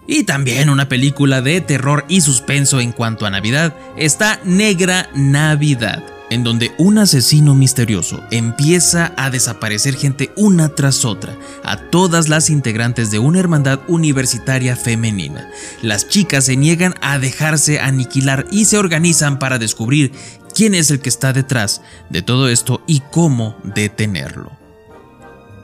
Y 0.06 0.24
también 0.24 0.68
una 0.68 0.88
película 0.88 1.42
de 1.42 1.60
terror 1.60 2.04
y 2.08 2.20
suspenso 2.20 2.80
en 2.80 2.92
cuanto 2.92 3.24
a 3.24 3.30
Navidad 3.30 3.74
está 3.96 4.40
Negra 4.44 5.08
Navidad, 5.14 6.02
en 6.32 6.44
donde 6.44 6.72
un 6.78 6.98
asesino 6.98 7.54
misterioso 7.54 8.22
empieza 8.30 9.12
a 9.16 9.30
desaparecer 9.30 9.94
gente 9.96 10.32
una 10.36 10.70
tras 10.70 11.04
otra, 11.04 11.36
a 11.62 11.76
todas 11.90 12.28
las 12.28 12.48
integrantes 12.48 13.10
de 13.10 13.18
una 13.18 13.38
hermandad 13.38 13.80
universitaria 13.88 14.76
femenina. 14.76 15.50
Las 15.82 16.08
chicas 16.08 16.46
se 16.46 16.56
niegan 16.56 16.94
a 17.02 17.18
dejarse 17.18 17.80
aniquilar 17.80 18.46
y 18.50 18.64
se 18.64 18.78
organizan 18.78 19.38
para 19.38 19.58
descubrir 19.58 20.12
quién 20.54 20.74
es 20.74 20.90
el 20.90 21.00
que 21.00 21.08
está 21.08 21.32
detrás 21.32 21.82
de 22.08 22.22
todo 22.22 22.48
esto 22.48 22.82
y 22.86 23.00
cómo 23.10 23.56
detenerlo. 23.64 24.52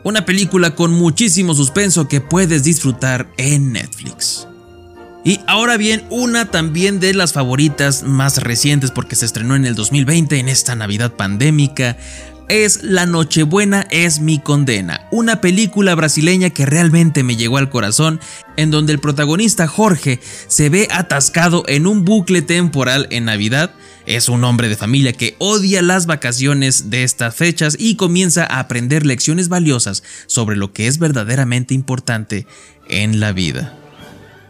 Una 0.04 0.24
película 0.24 0.74
con 0.74 0.92
muchísimo 0.92 1.54
suspenso 1.54 2.08
que 2.08 2.20
puedes 2.20 2.62
disfrutar 2.62 3.30
en 3.36 3.72
Netflix. 3.72 4.47
Y 5.28 5.40
ahora 5.46 5.76
bien, 5.76 6.04
una 6.08 6.46
también 6.46 7.00
de 7.00 7.12
las 7.12 7.34
favoritas 7.34 8.02
más 8.02 8.38
recientes 8.38 8.90
porque 8.90 9.14
se 9.14 9.26
estrenó 9.26 9.56
en 9.56 9.66
el 9.66 9.74
2020 9.74 10.38
en 10.38 10.48
esta 10.48 10.74
Navidad 10.74 11.12
pandémica 11.16 11.98
es 12.48 12.82
La 12.82 13.04
Nochebuena 13.04 13.86
es 13.90 14.20
mi 14.20 14.38
condena, 14.38 15.06
una 15.10 15.42
película 15.42 15.94
brasileña 15.94 16.48
que 16.48 16.64
realmente 16.64 17.24
me 17.24 17.36
llegó 17.36 17.58
al 17.58 17.68
corazón, 17.68 18.20
en 18.56 18.70
donde 18.70 18.94
el 18.94 19.00
protagonista 19.00 19.68
Jorge 19.68 20.18
se 20.46 20.70
ve 20.70 20.88
atascado 20.90 21.62
en 21.66 21.86
un 21.86 22.06
bucle 22.06 22.40
temporal 22.40 23.06
en 23.10 23.26
Navidad. 23.26 23.74
Es 24.06 24.30
un 24.30 24.44
hombre 24.44 24.70
de 24.70 24.76
familia 24.76 25.12
que 25.12 25.36
odia 25.36 25.82
las 25.82 26.06
vacaciones 26.06 26.88
de 26.88 27.02
estas 27.02 27.34
fechas 27.34 27.76
y 27.78 27.96
comienza 27.96 28.46
a 28.46 28.60
aprender 28.60 29.04
lecciones 29.04 29.50
valiosas 29.50 30.02
sobre 30.26 30.56
lo 30.56 30.72
que 30.72 30.86
es 30.86 30.98
verdaderamente 30.98 31.74
importante 31.74 32.46
en 32.88 33.20
la 33.20 33.32
vida. 33.32 33.78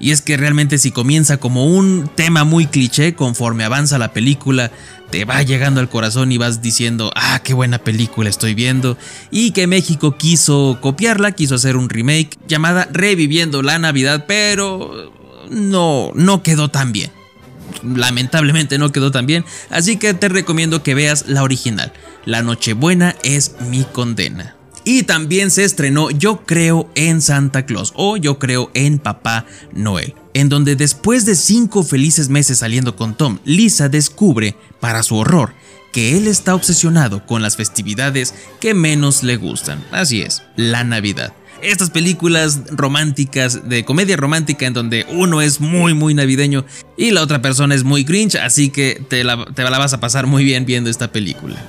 Y 0.01 0.13
es 0.13 0.23
que 0.23 0.37
realmente 0.37 0.79
si 0.79 0.93
comienza 0.93 1.39
como 1.39 1.67
un 1.67 2.09
tema 2.15 2.45
muy 2.45 2.67
cliché, 2.67 3.15
conforme 3.15 3.65
avanza 3.65 3.99
la 3.99 4.13
película, 4.13 4.71
te 5.11 5.25
va 5.25 5.43
llegando 5.43 5.81
al 5.81 5.89
corazón 5.89 6.31
y 6.33 6.39
vas 6.39 6.63
diciendo, 6.63 7.11
ah, 7.17 7.41
qué 7.43 7.55
buena 7.55 7.79
película 7.79 8.29
estoy 8.29 8.55
viendo. 8.55 8.97
Y 9.31 9.53
que 9.53 9.67
México 9.67 10.17
quiso 10.17 10.79
copiarla, 10.81 11.33
quiso 11.33 11.55
hacer 11.55 11.77
un 11.77 11.89
remake 11.89 12.37
llamada 12.47 12.89
Reviviendo 12.93 13.63
la 13.63 13.79
Navidad, 13.79 14.25
pero 14.29 15.13
no, 15.51 16.13
no 16.15 16.43
quedó 16.43 16.69
tan 16.69 16.93
bien. 16.93 17.11
Lamentablemente 17.83 18.79
no 18.79 18.93
quedó 18.93 19.11
tan 19.11 19.27
bien, 19.27 19.45
así 19.71 19.99
que 19.99 20.15
te 20.15 20.29
recomiendo 20.29 20.83
que 20.83 20.95
veas 20.95 21.27
la 21.29 21.43
original. 21.43 21.93
La 22.25 22.43
Nochebuena 22.43 23.15
es 23.23 23.57
mi 23.69 23.85
condena. 23.85 24.58
Y 24.89 25.03
también 25.03 25.51
se 25.51 25.65
estrenó 25.65 26.11
Yo 26.11 26.47
creo 26.47 26.91
en 26.95 27.21
Santa 27.21 27.67
Claus 27.67 27.93
o 27.95 28.17
Yo 28.17 28.39
creo 28.39 28.71
en 28.73 28.99
Papá 28.99 29.45
Noel, 29.75 30.15
en 30.33 30.49
donde 30.49 30.77
después 30.77 31.27
de 31.27 31.35
cinco 31.35 31.83
felices 31.83 32.31
meses 32.31 32.61
saliendo 32.61 32.97
con 32.97 33.15
Tom, 33.15 33.39
Lisa 33.45 33.91
descubre, 33.91 34.57
para 34.81 35.03
su 35.03 35.17
horror, 35.17 35.53
que 35.93 36.17
él 36.17 36.27
está 36.27 36.55
obsesionado 36.55 37.27
con 37.27 37.43
las 37.43 37.59
festividades 37.59 38.33
que 38.63 38.73
menos 38.73 39.23
le 39.23 39.37
gustan. 39.37 39.85
Así 39.93 40.23
es, 40.23 40.43
la 40.57 40.85
Navidad. 40.85 41.35
Estas 41.61 41.91
películas 41.91 42.61
románticas, 42.71 43.69
de 43.69 43.85
comedia 43.85 44.17
romántica, 44.17 44.65
en 44.65 44.73
donde 44.73 45.05
uno 45.11 45.43
es 45.43 45.61
muy, 45.61 45.93
muy 45.93 46.15
navideño 46.15 46.65
y 46.97 47.11
la 47.11 47.21
otra 47.21 47.43
persona 47.43 47.75
es 47.75 47.85
muy 47.85 48.05
grinch, 48.05 48.37
así 48.37 48.71
que 48.71 49.05
te 49.07 49.23
la, 49.23 49.45
te 49.55 49.65
la 49.65 49.77
vas 49.77 49.93
a 49.93 50.01
pasar 50.01 50.27
muy 50.27 50.45
bien 50.45 50.65
viendo 50.65 50.89
esta 50.89 51.13
película. 51.13 51.63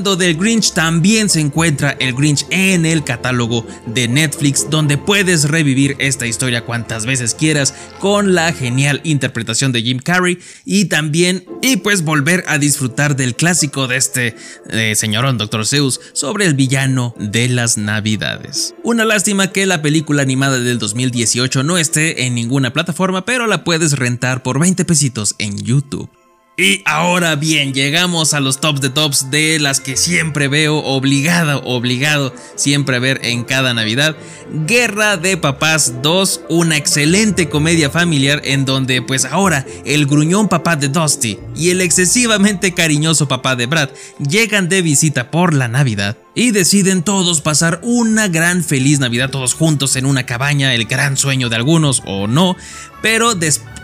Del 0.00 0.36
Grinch, 0.36 0.72
también 0.72 1.28
se 1.28 1.40
encuentra 1.40 1.90
el 2.00 2.14
Grinch 2.14 2.46
en 2.48 2.86
el 2.86 3.04
catálogo 3.04 3.66
de 3.84 4.08
Netflix, 4.08 4.68
donde 4.70 4.96
puedes 4.96 5.44
revivir 5.44 5.94
esta 5.98 6.26
historia 6.26 6.64
cuantas 6.64 7.04
veces 7.04 7.34
quieras 7.34 7.74
con 7.98 8.34
la 8.34 8.52
genial 8.54 9.02
interpretación 9.04 9.72
de 9.72 9.82
Jim 9.82 9.98
Carrey 9.98 10.38
y 10.64 10.86
también, 10.86 11.44
y 11.60 11.76
pues 11.76 12.02
volver 12.02 12.44
a 12.48 12.56
disfrutar 12.56 13.14
del 13.14 13.36
clásico 13.36 13.88
de 13.88 13.96
este 13.98 14.36
eh, 14.70 14.94
señorón 14.96 15.36
Dr. 15.36 15.66
Zeus 15.66 16.00
sobre 16.14 16.46
el 16.46 16.54
villano 16.54 17.14
de 17.18 17.48
las 17.48 17.76
Navidades. 17.76 18.74
Una 18.82 19.04
lástima 19.04 19.52
que 19.52 19.66
la 19.66 19.82
película 19.82 20.22
animada 20.22 20.58
del 20.58 20.78
2018 20.78 21.62
no 21.62 21.76
esté 21.76 22.24
en 22.24 22.34
ninguna 22.34 22.72
plataforma, 22.72 23.26
pero 23.26 23.46
la 23.46 23.64
puedes 23.64 23.92
rentar 23.92 24.42
por 24.42 24.58
20 24.58 24.84
pesitos 24.86 25.34
en 25.38 25.58
YouTube. 25.58 26.08
Y 26.60 26.82
ahora 26.84 27.36
bien, 27.36 27.72
llegamos 27.72 28.34
a 28.34 28.40
los 28.40 28.60
tops 28.60 28.82
de 28.82 28.90
tops 28.90 29.30
de 29.30 29.58
las 29.58 29.80
que 29.80 29.96
siempre 29.96 30.46
veo 30.46 30.76
obligado, 30.76 31.62
obligado 31.64 32.34
siempre 32.54 32.96
a 32.96 32.98
ver 32.98 33.20
en 33.24 33.44
cada 33.44 33.72
Navidad. 33.72 34.14
Guerra 34.66 35.16
de 35.16 35.38
Papás 35.38 36.02
2, 36.02 36.42
una 36.50 36.76
excelente 36.76 37.48
comedia 37.48 37.88
familiar 37.88 38.42
en 38.44 38.66
donde 38.66 39.00
pues 39.00 39.24
ahora 39.24 39.64
el 39.86 40.04
gruñón 40.04 40.48
papá 40.48 40.76
de 40.76 40.88
Dusty 40.88 41.38
y 41.56 41.70
el 41.70 41.80
excesivamente 41.80 42.74
cariñoso 42.74 43.26
papá 43.26 43.56
de 43.56 43.64
Brad 43.64 43.88
llegan 44.18 44.68
de 44.68 44.82
visita 44.82 45.30
por 45.30 45.54
la 45.54 45.68
Navidad 45.68 46.18
y 46.34 46.50
deciden 46.50 47.02
todos 47.04 47.40
pasar 47.40 47.80
una 47.82 48.28
gran 48.28 48.62
feliz 48.62 48.98
Navidad 48.98 49.30
todos 49.30 49.54
juntos 49.54 49.96
en 49.96 50.04
una 50.04 50.26
cabaña, 50.26 50.74
el 50.74 50.84
gran 50.84 51.16
sueño 51.16 51.48
de 51.48 51.56
algunos 51.56 52.02
o 52.04 52.26
no, 52.26 52.54
pero 53.00 53.34
después 53.34 53.79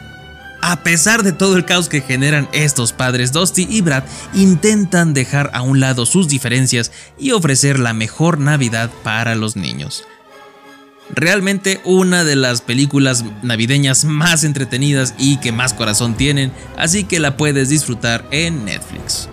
a 0.67 0.83
pesar 0.83 1.23
de 1.23 1.33
todo 1.33 1.57
el 1.57 1.65
caos 1.65 1.89
que 1.89 2.01
generan 2.01 2.49
estos 2.53 2.93
padres, 2.93 3.31
Dusty 3.31 3.69
y 3.71 3.83
Brad 3.83 4.03
intentan 4.35 5.15
dejar 5.15 5.49
a 5.55 5.63
un 5.63 5.79
lado 5.79 6.07
sus 6.07 6.27
diferencias 6.27 6.91
y 7.17 7.31
ofrecer 7.31 7.79
la 7.79 7.93
mejor 7.93 8.41
Navidad 8.41 8.91
para 9.05 9.37
los 9.37 9.55
niños. 9.55 10.03
Realmente 11.15 11.81
una 11.85 12.25
de 12.25 12.35
las 12.35 12.63
películas 12.63 13.25
navideñas 13.45 14.05
más 14.05 14.43
entretenidas 14.43 15.15
y 15.19 15.37
que 15.37 15.53
más 15.53 15.73
corazón 15.73 16.17
tienen, 16.17 16.51
así 16.77 17.05
que 17.05 17.21
la 17.21 17.37
puedes 17.37 17.69
disfrutar 17.69 18.27
en 18.33 18.65
Netflix. 18.65 19.29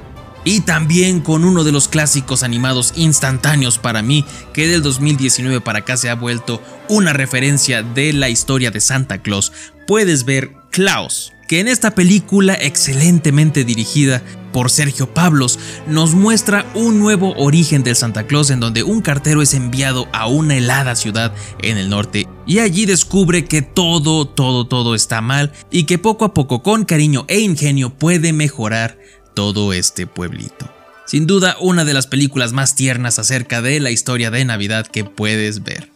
Y 0.45 0.61
también 0.61 1.19
con 1.21 1.45
uno 1.45 1.63
de 1.63 1.71
los 1.71 1.87
clásicos 1.87 2.43
animados 2.43 2.93
instantáneos 2.95 3.79
para 3.79 4.03
mí, 4.03 4.23
que 4.53 4.67
del 4.67 4.83
2019 4.83 5.61
para 5.61 5.79
acá 5.79 5.97
se 5.97 6.11
ha 6.11 6.15
vuelto 6.15 6.61
una 6.89 7.11
referencia 7.11 7.81
de 7.81 8.13
la 8.13 8.29
historia 8.29 8.69
de 8.69 8.81
Santa 8.81 9.23
Claus, 9.23 9.51
puedes 9.87 10.25
ver 10.25 10.62
Klaus, 10.73 11.33
que 11.47 11.59
en 11.59 11.67
esta 11.67 11.93
película 11.93 12.55
excelentemente 12.55 13.63
dirigida 13.63 14.23
por 14.51 14.71
Sergio 14.71 15.13
Pablos 15.13 15.59
nos 15.85 16.15
muestra 16.15 16.65
un 16.73 16.97
nuevo 16.97 17.35
origen 17.37 17.83
del 17.83 17.95
Santa 17.95 18.25
Claus 18.25 18.49
en 18.49 18.59
donde 18.59 18.81
un 18.81 19.01
cartero 19.01 19.43
es 19.43 19.53
enviado 19.53 20.07
a 20.13 20.25
una 20.25 20.57
helada 20.57 20.95
ciudad 20.95 21.31
en 21.61 21.77
el 21.77 21.91
norte 21.91 22.27
y 22.47 22.57
allí 22.57 22.87
descubre 22.87 23.45
que 23.45 23.61
todo, 23.61 24.27
todo, 24.27 24.65
todo 24.65 24.95
está 24.95 25.21
mal 25.21 25.53
y 25.69 25.83
que 25.83 25.99
poco 25.99 26.25
a 26.25 26.33
poco 26.33 26.63
con 26.63 26.85
cariño 26.85 27.25
e 27.27 27.39
ingenio 27.41 27.91
puede 27.91 28.33
mejorar 28.33 28.97
todo 29.35 29.73
este 29.73 30.07
pueblito. 30.07 30.73
Sin 31.05 31.27
duda 31.27 31.55
una 31.61 31.85
de 31.85 31.93
las 31.93 32.07
películas 32.07 32.51
más 32.51 32.73
tiernas 32.73 33.19
acerca 33.19 33.61
de 33.61 33.79
la 33.79 33.91
historia 33.91 34.31
de 34.31 34.43
Navidad 34.43 34.87
que 34.87 35.05
puedes 35.05 35.61
ver. 35.61 35.92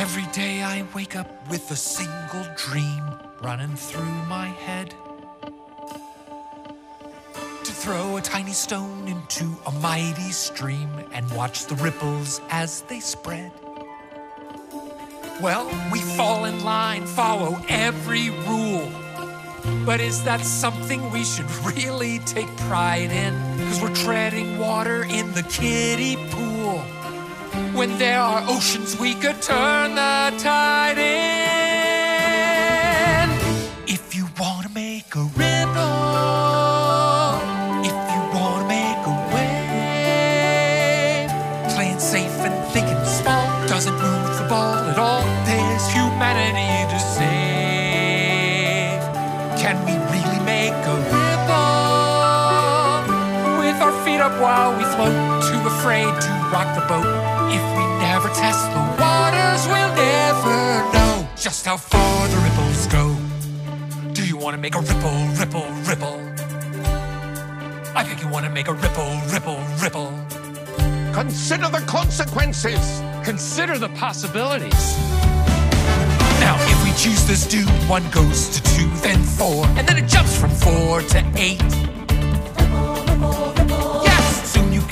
Every 0.00 0.24
day 0.32 0.62
I 0.62 0.82
wake 0.94 1.14
up 1.14 1.28
with 1.50 1.70
a 1.70 1.76
single 1.76 2.46
dream 2.56 3.04
running 3.42 3.76
through 3.76 4.14
my 4.30 4.46
head. 4.46 4.94
To 7.64 7.70
throw 7.70 8.16
a 8.16 8.22
tiny 8.22 8.54
stone 8.54 9.08
into 9.08 9.54
a 9.66 9.72
mighty 9.72 10.32
stream 10.32 10.88
and 11.12 11.30
watch 11.32 11.66
the 11.66 11.74
ripples 11.74 12.40
as 12.48 12.80
they 12.88 12.98
spread. 12.98 13.52
Well, 15.42 15.66
we 15.92 16.00
fall 16.00 16.46
in 16.46 16.64
line, 16.64 17.04
follow 17.04 17.62
every 17.68 18.30
rule. 18.48 18.90
But 19.84 20.00
is 20.00 20.24
that 20.24 20.40
something 20.40 21.10
we 21.10 21.24
should 21.24 21.50
really 21.76 22.20
take 22.20 22.48
pride 22.68 23.10
in? 23.10 23.34
Because 23.58 23.82
we're 23.82 23.94
treading 23.94 24.58
water 24.58 25.04
in 25.04 25.30
the 25.34 25.42
kiddie 25.42 26.16
pool. 26.30 26.82
When 27.74 27.98
there 27.98 28.20
are 28.20 28.42
oceans 28.48 28.98
we 28.98 29.14
could 29.14 29.40
turn 29.40 29.94
the 29.94 30.32
tide 30.38 30.98
in. 30.98 31.10
If 33.86 34.14
you 34.14 34.26
want 34.38 34.66
to 34.66 34.72
make 34.74 35.14
a 35.14 35.24
ripple, 35.42 35.80
if 37.88 37.96
you 38.12 38.20
want 38.36 38.60
to 38.60 38.66
make 38.68 39.06
a 39.12 39.14
wave, 39.32 41.30
playing 41.74 42.00
safe 42.00 42.38
and 42.44 42.54
thinking 42.72 43.02
small 43.04 43.46
doesn't 43.66 43.94
move 43.94 44.38
the 44.38 44.44
ball 44.48 44.74
at 44.92 44.98
all. 44.98 45.24
There's 45.46 45.86
humanity 45.88 46.86
to 46.92 46.98
save. 47.16 49.00
Can 49.62 49.76
we 49.86 49.94
really 50.12 50.40
make 50.44 50.74
a 50.94 50.96
ripple 51.14 51.70
with 53.60 53.78
our 53.80 53.94
feet 54.04 54.20
up 54.20 54.34
while 54.40 54.72
we 54.76 54.84
float? 54.94 55.16
Too 55.48 55.62
afraid 55.66 56.12
to 56.24 56.30
rock 56.52 56.74
the 56.74 56.82
boat. 56.86 57.39
If 57.52 57.64
we 57.76 57.84
never 57.98 58.28
test 58.28 58.62
the 58.70 58.82
waters, 59.00 59.66
we'll 59.66 59.94
never 59.94 60.92
know 60.94 61.28
just 61.36 61.66
how 61.66 61.76
far 61.76 62.28
the 62.28 62.36
ripples 62.36 62.86
go. 62.86 63.16
Do 64.12 64.24
you 64.26 64.36
want 64.36 64.54
to 64.54 64.60
make 64.60 64.76
a 64.76 64.80
ripple, 64.80 65.26
ripple, 65.38 65.68
ripple? 65.88 66.20
I 67.96 68.04
think 68.04 68.22
you 68.22 68.28
want 68.28 68.46
to 68.46 68.52
make 68.52 68.68
a 68.68 68.72
ripple, 68.72 69.20
ripple, 69.32 69.58
ripple. 69.82 70.12
Consider 71.12 71.68
the 71.68 71.82
consequences. 71.86 73.02
Consider 73.24 73.78
the 73.78 73.88
possibilities. 73.90 74.96
Now, 76.38 76.56
if 76.60 76.84
we 76.84 76.90
choose 76.92 77.26
this 77.26 77.46
dude, 77.46 77.68
one 77.88 78.08
goes 78.10 78.48
to 78.50 78.62
two, 78.74 78.88
then 79.02 79.22
four, 79.24 79.66
and 79.76 79.88
then 79.88 79.98
it 79.98 80.06
jumps 80.06 80.38
from 80.38 80.50
four 80.50 81.02
to 81.02 81.32
eight. 81.36 81.60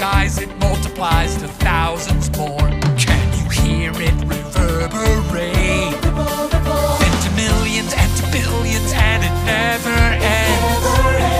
Yes, 0.00 0.34
soon 0.34 0.48
you 0.48 0.48
guys, 0.48 0.50
it 0.50 0.58
multiplies 0.58 1.36
to 1.38 1.48
thousands 1.48 2.30
more. 2.36 2.70
Can 2.96 3.26
you 3.38 3.48
hear 3.50 3.92
it 3.94 4.14
reverberate? 4.26 6.00
Then 7.00 7.14
to 7.22 7.30
millions 7.34 7.92
and 7.94 8.16
to 8.18 8.22
billions, 8.30 8.92
and 8.94 9.24
it 9.24 9.34
never 9.44 9.90
ends. 9.90 10.86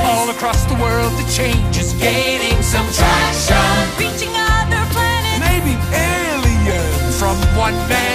All 0.06 0.30
across 0.30 0.64
the 0.64 0.74
world, 0.74 1.12
the 1.12 1.30
change 1.30 1.76
is 1.78 1.92
gaining 1.94 2.61
some 2.62 2.86
traction. 2.92 3.56
Reaching 3.98 4.34
other 4.34 4.84
planets. 4.92 5.40
Maybe 5.40 5.76
aliens. 5.92 7.18
From 7.18 7.36
one 7.56 7.74
man 7.88 8.07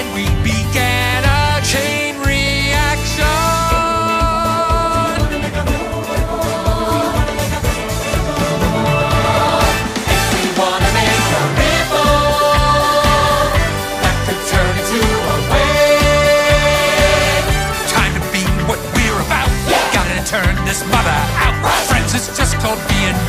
being 22.76 23.23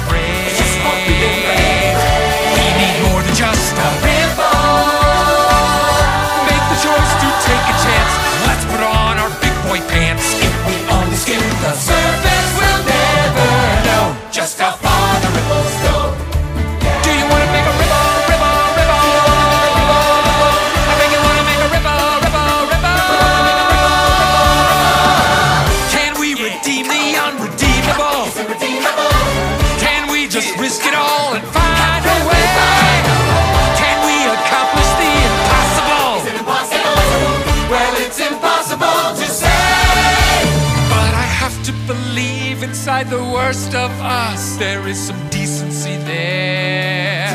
inside 42.86 43.10
the 43.10 43.18
worst 43.34 43.74
of 43.74 43.90
us 44.00 44.58
there 44.58 44.88
is 44.88 45.00
some 45.08 45.20
decency 45.30 45.98
there. 46.06 47.26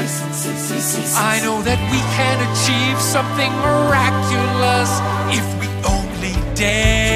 I 1.17 1.41
know 1.43 1.61
that 1.63 1.81
we 1.91 1.99
can 2.15 2.39
achieve 2.51 2.97
something 3.03 3.51
miraculous 3.59 4.91
if 5.35 5.47
we 5.59 5.67
only 5.91 6.55
dare. 6.55 7.10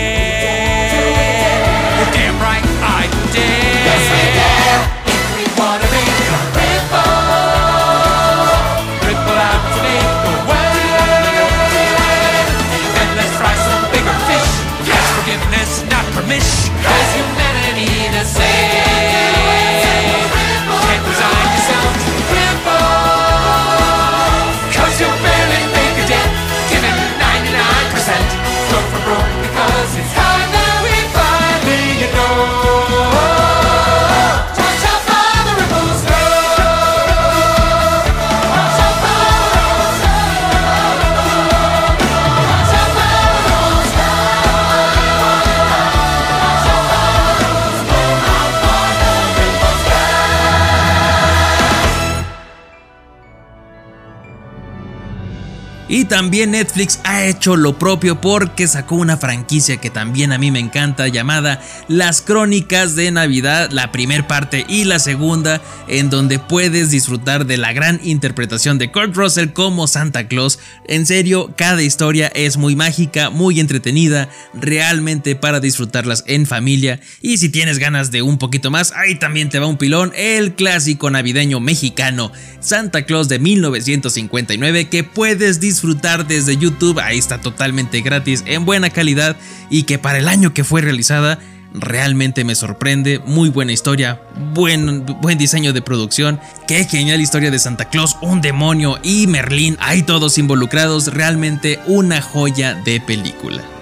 También 56.05 56.50
Netflix 56.52 57.00
ha 57.05 57.24
hecho 57.24 57.57
lo 57.57 57.78
propio 57.78 58.20
porque 58.20 58.68
sacó 58.68 58.96
una 58.96 59.16
franquicia 59.16 59.78
que 59.78 59.90
también 59.90 60.32
a 60.32 60.38
mí 60.38 60.50
me 60.50 60.59
encanta 60.59 61.09
llamada 61.09 61.62
Las 61.88 62.20
Crónicas 62.20 62.94
de 62.94 63.11
Navidad, 63.11 63.70
la 63.70 63.90
primera 63.90 64.26
parte 64.26 64.66
y 64.68 64.84
la 64.84 64.98
segunda, 64.98 65.62
en 65.88 66.11
donde 66.11 66.38
puedes 66.38 66.90
disfrutar 66.90 67.46
de 67.46 67.57
la 67.57 67.72
gran 67.72 68.00
interpretación 68.05 68.78
de 68.78 68.92
Kurt 68.92 69.16
Russell 69.16 69.50
como 69.50 69.86
Santa 69.86 70.28
Claus. 70.28 70.59
En 70.86 71.07
serio, 71.07 71.55
cada 71.57 71.82
historia 71.82 72.28
es 72.28 72.57
muy 72.57 72.76
mágica, 72.76 73.30
muy 73.30 73.59
entretenida, 73.59 74.28
realmente 74.52 75.36
para 75.36 75.61
disfrutarlas 75.61 76.24
en 76.26 76.46
familia. 76.46 77.00
Y 77.22 77.38
si 77.38 77.48
tienes 77.48 77.78
ganas 77.78 78.11
de 78.11 78.22
un 78.22 78.38
poquito 78.38 78.70
más, 78.70 78.92
ahí 78.92 79.14
también 79.18 79.48
te 79.48 79.59
va 79.59 79.66
un 79.66 79.78
pilón, 79.78 80.12
el 80.16 80.55
clásico 80.55 81.11
navideño 81.11 81.61
mexicano 81.61 82.30
Santa 82.61 83.05
Claus 83.05 83.28
de 83.28 83.38
1959 83.38 84.88
que 84.88 85.05
puedes 85.05 85.61
disfrutar 85.61 85.93
desde 86.26 86.57
YouTube, 86.57 86.99
ahí 86.99 87.18
está 87.18 87.40
totalmente 87.40 88.01
gratis, 88.01 88.42
en 88.47 88.64
buena 88.64 88.90
calidad 88.90 89.36
y 89.70 89.84
que 89.84 89.99
para 89.99 90.18
el 90.18 90.28
año 90.28 90.53
que 90.53 90.64
fue 90.64 90.80
realizada 90.80 91.38
realmente 91.74 92.45
me 92.45 92.55
sorprende, 92.55 93.20
muy 93.26 93.49
buena 93.49 93.72
historia, 93.72 94.22
buen, 94.55 95.05
buen 95.20 95.38
diseño 95.38 95.72
de 95.72 95.82
producción, 95.82 96.40
qué 96.68 96.84
genial 96.84 97.20
historia 97.20 97.51
de 97.51 97.59
Santa 97.59 97.86
Claus, 97.86 98.16
un 98.22 98.40
demonio 98.40 98.99
y 99.03 99.26
Merlín, 99.26 99.76
hay 99.80 100.03
todos 100.03 100.38
involucrados, 100.38 101.12
realmente 101.12 101.80
una 101.86 102.22
joya 102.22 102.74
de 102.74 103.01
película. 103.01 103.74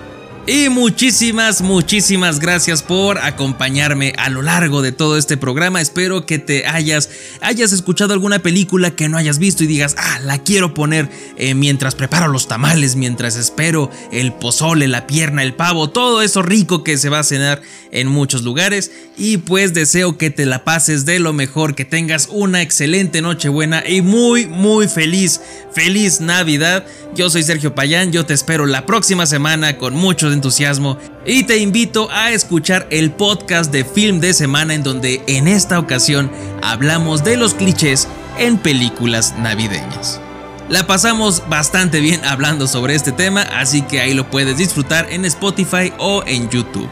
Y 0.44 0.68
muchísimas, 0.70 1.62
muchísimas 1.62 2.40
gracias 2.40 2.82
por 2.82 3.18
acompañarme 3.18 4.12
a 4.18 4.28
lo 4.28 4.42
largo 4.42 4.82
de 4.82 4.90
todo 4.90 5.16
este 5.16 5.36
programa. 5.36 5.80
Espero 5.80 6.26
que 6.26 6.40
te 6.40 6.66
hayas, 6.66 7.10
hayas 7.40 7.70
escuchado 7.70 8.12
alguna 8.12 8.40
película 8.40 8.90
que 8.90 9.08
no 9.08 9.18
hayas 9.18 9.38
visto 9.38 9.62
y 9.62 9.68
digas, 9.68 9.94
ah, 9.98 10.18
la 10.24 10.38
quiero 10.38 10.74
poner 10.74 11.08
eh, 11.36 11.54
mientras 11.54 11.94
preparo 11.94 12.26
los 12.26 12.48
tamales, 12.48 12.96
mientras 12.96 13.36
espero 13.36 13.88
el 14.10 14.32
pozole, 14.32 14.88
la 14.88 15.06
pierna, 15.06 15.44
el 15.44 15.54
pavo, 15.54 15.90
todo 15.90 16.22
eso 16.22 16.42
rico 16.42 16.82
que 16.82 16.98
se 16.98 17.08
va 17.08 17.20
a 17.20 17.24
cenar 17.24 17.62
en 17.92 18.08
muchos 18.08 18.42
lugares. 18.42 18.90
Y 19.16 19.36
pues 19.36 19.74
deseo 19.74 20.18
que 20.18 20.30
te 20.30 20.44
la 20.44 20.64
pases 20.64 21.04
de 21.06 21.20
lo 21.20 21.32
mejor, 21.32 21.76
que 21.76 21.84
tengas 21.84 22.26
una 22.28 22.62
excelente 22.62 23.22
Nochebuena 23.22 23.84
y 23.88 24.02
muy, 24.02 24.46
muy 24.46 24.88
feliz, 24.88 25.40
feliz 25.72 26.20
Navidad. 26.20 26.84
Yo 27.14 27.30
soy 27.30 27.44
Sergio 27.44 27.74
Payán, 27.76 28.10
yo 28.10 28.26
te 28.26 28.34
espero 28.34 28.66
la 28.66 28.86
próxima 28.86 29.26
semana 29.26 29.78
con 29.78 29.94
entusiasmo 30.32 30.98
y 31.24 31.44
te 31.44 31.58
invito 31.58 32.10
a 32.10 32.30
escuchar 32.30 32.86
el 32.90 33.12
podcast 33.12 33.70
de 33.72 33.84
Film 33.84 34.20
de 34.20 34.34
Semana 34.34 34.74
en 34.74 34.82
donde 34.82 35.22
en 35.26 35.48
esta 35.48 35.78
ocasión 35.78 36.30
hablamos 36.62 37.24
de 37.24 37.36
los 37.36 37.54
clichés 37.54 38.08
en 38.38 38.58
películas 38.58 39.34
navideñas. 39.38 40.20
La 40.68 40.86
pasamos 40.86 41.42
bastante 41.48 42.00
bien 42.00 42.24
hablando 42.24 42.66
sobre 42.66 42.94
este 42.94 43.12
tema, 43.12 43.42
así 43.42 43.82
que 43.82 44.00
ahí 44.00 44.14
lo 44.14 44.30
puedes 44.30 44.56
disfrutar 44.56 45.06
en 45.10 45.24
Spotify 45.24 45.92
o 45.98 46.22
en 46.26 46.48
YouTube. 46.48 46.88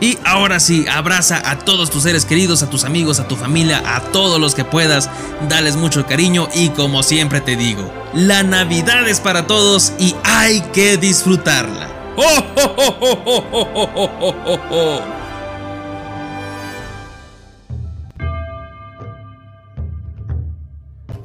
Y 0.00 0.16
ahora 0.24 0.60
sí, 0.60 0.86
abraza 0.88 1.42
a 1.44 1.58
todos 1.58 1.90
tus 1.90 2.04
seres 2.04 2.24
queridos, 2.24 2.62
a 2.62 2.70
tus 2.70 2.84
amigos, 2.84 3.20
a 3.20 3.28
tu 3.28 3.36
familia, 3.36 3.82
a 3.84 4.00
todos 4.00 4.40
los 4.40 4.54
que 4.54 4.64
puedas, 4.64 5.10
dales 5.50 5.76
mucho 5.76 6.06
cariño 6.06 6.48
y 6.54 6.70
como 6.70 7.02
siempre 7.02 7.42
te 7.42 7.54
digo, 7.54 7.92
la 8.14 8.42
Navidad 8.42 9.06
es 9.06 9.20
para 9.20 9.46
todos 9.46 9.92
y 9.98 10.14
hay 10.24 10.62
que 10.72 10.96
disfrutarla. 10.96 11.99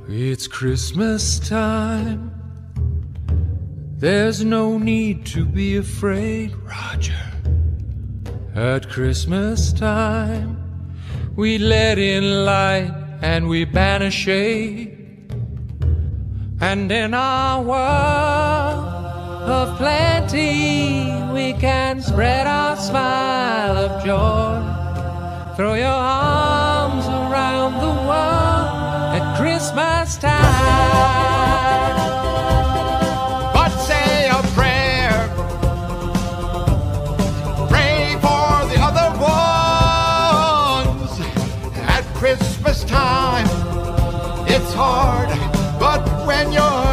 It's 0.08 0.48
Christmas 0.48 1.40
time. 1.40 2.32
There's 3.98 4.46
no 4.46 4.78
need 4.78 5.26
to 5.28 5.46
be 5.46 5.78
afraid, 5.78 6.56
Roger. 6.58 7.32
At 8.54 8.88
Christmas 8.88 9.74
time, 9.74 10.64
we 11.36 11.58
let 11.58 11.98
in 11.98 12.46
light 12.46 12.94
and 13.22 13.50
we 13.50 13.66
banish 13.66 14.14
shade. 14.14 14.92
And 16.62 16.92
in 16.92 17.14
our 17.14 17.62
world 17.62 19.50
of 19.50 19.78
plenty, 19.78 20.75
can 21.96 22.04
spread 22.04 22.46
our 22.46 22.76
smile 22.76 23.78
of 23.78 24.04
joy. 24.04 24.60
Throw 25.56 25.76
your 25.76 25.88
arms 25.88 27.06
around 27.08 27.74
the 27.76 27.94
world 28.10 29.16
at 29.16 29.38
Christmas 29.40 30.18
time. 30.18 30.36
But 33.54 33.70
say 33.88 34.28
a 34.28 34.42
prayer. 34.58 35.30
Pray 37.70 38.18
for 38.26 38.66
the 38.72 38.78
other 38.88 39.10
ones. 39.32 41.12
At 41.96 42.04
Christmas 42.16 42.84
time, 42.84 43.48
it's 44.50 44.74
hard, 44.74 45.30
but 45.80 46.02
when 46.28 46.52
you're 46.52 46.85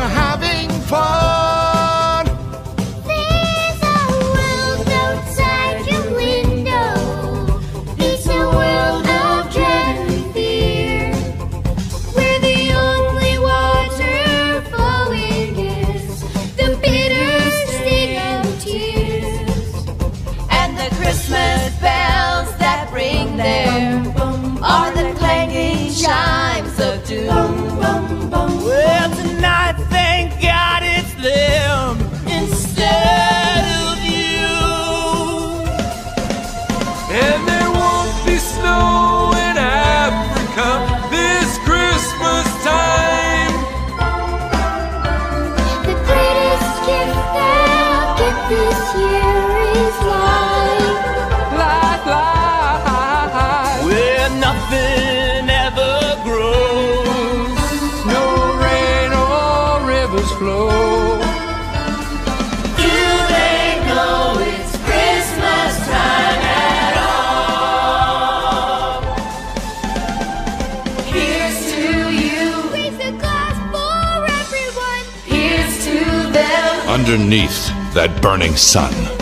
Underneath 77.03 77.67
that 77.95 78.23
burning 78.23 78.55
sun. 78.55 79.22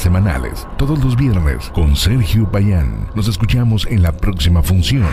Semanales. 0.00 0.66
Todos 0.78 1.02
los 1.02 1.16
viernes 1.16 1.70
con 1.74 1.96
Sergio 1.96 2.50
Payán. 2.50 3.08
Nos 3.16 3.26
escuchamos 3.26 3.86
en 3.86 4.02
la 4.02 4.12
próxima 4.12 4.62
función. 4.62 5.06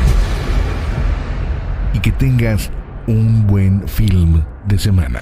Y 1.93 1.99
que 1.99 2.11
tengas 2.11 2.71
un 3.07 3.47
buen 3.47 3.87
film 3.87 4.43
de 4.67 4.77
semana. 4.77 5.21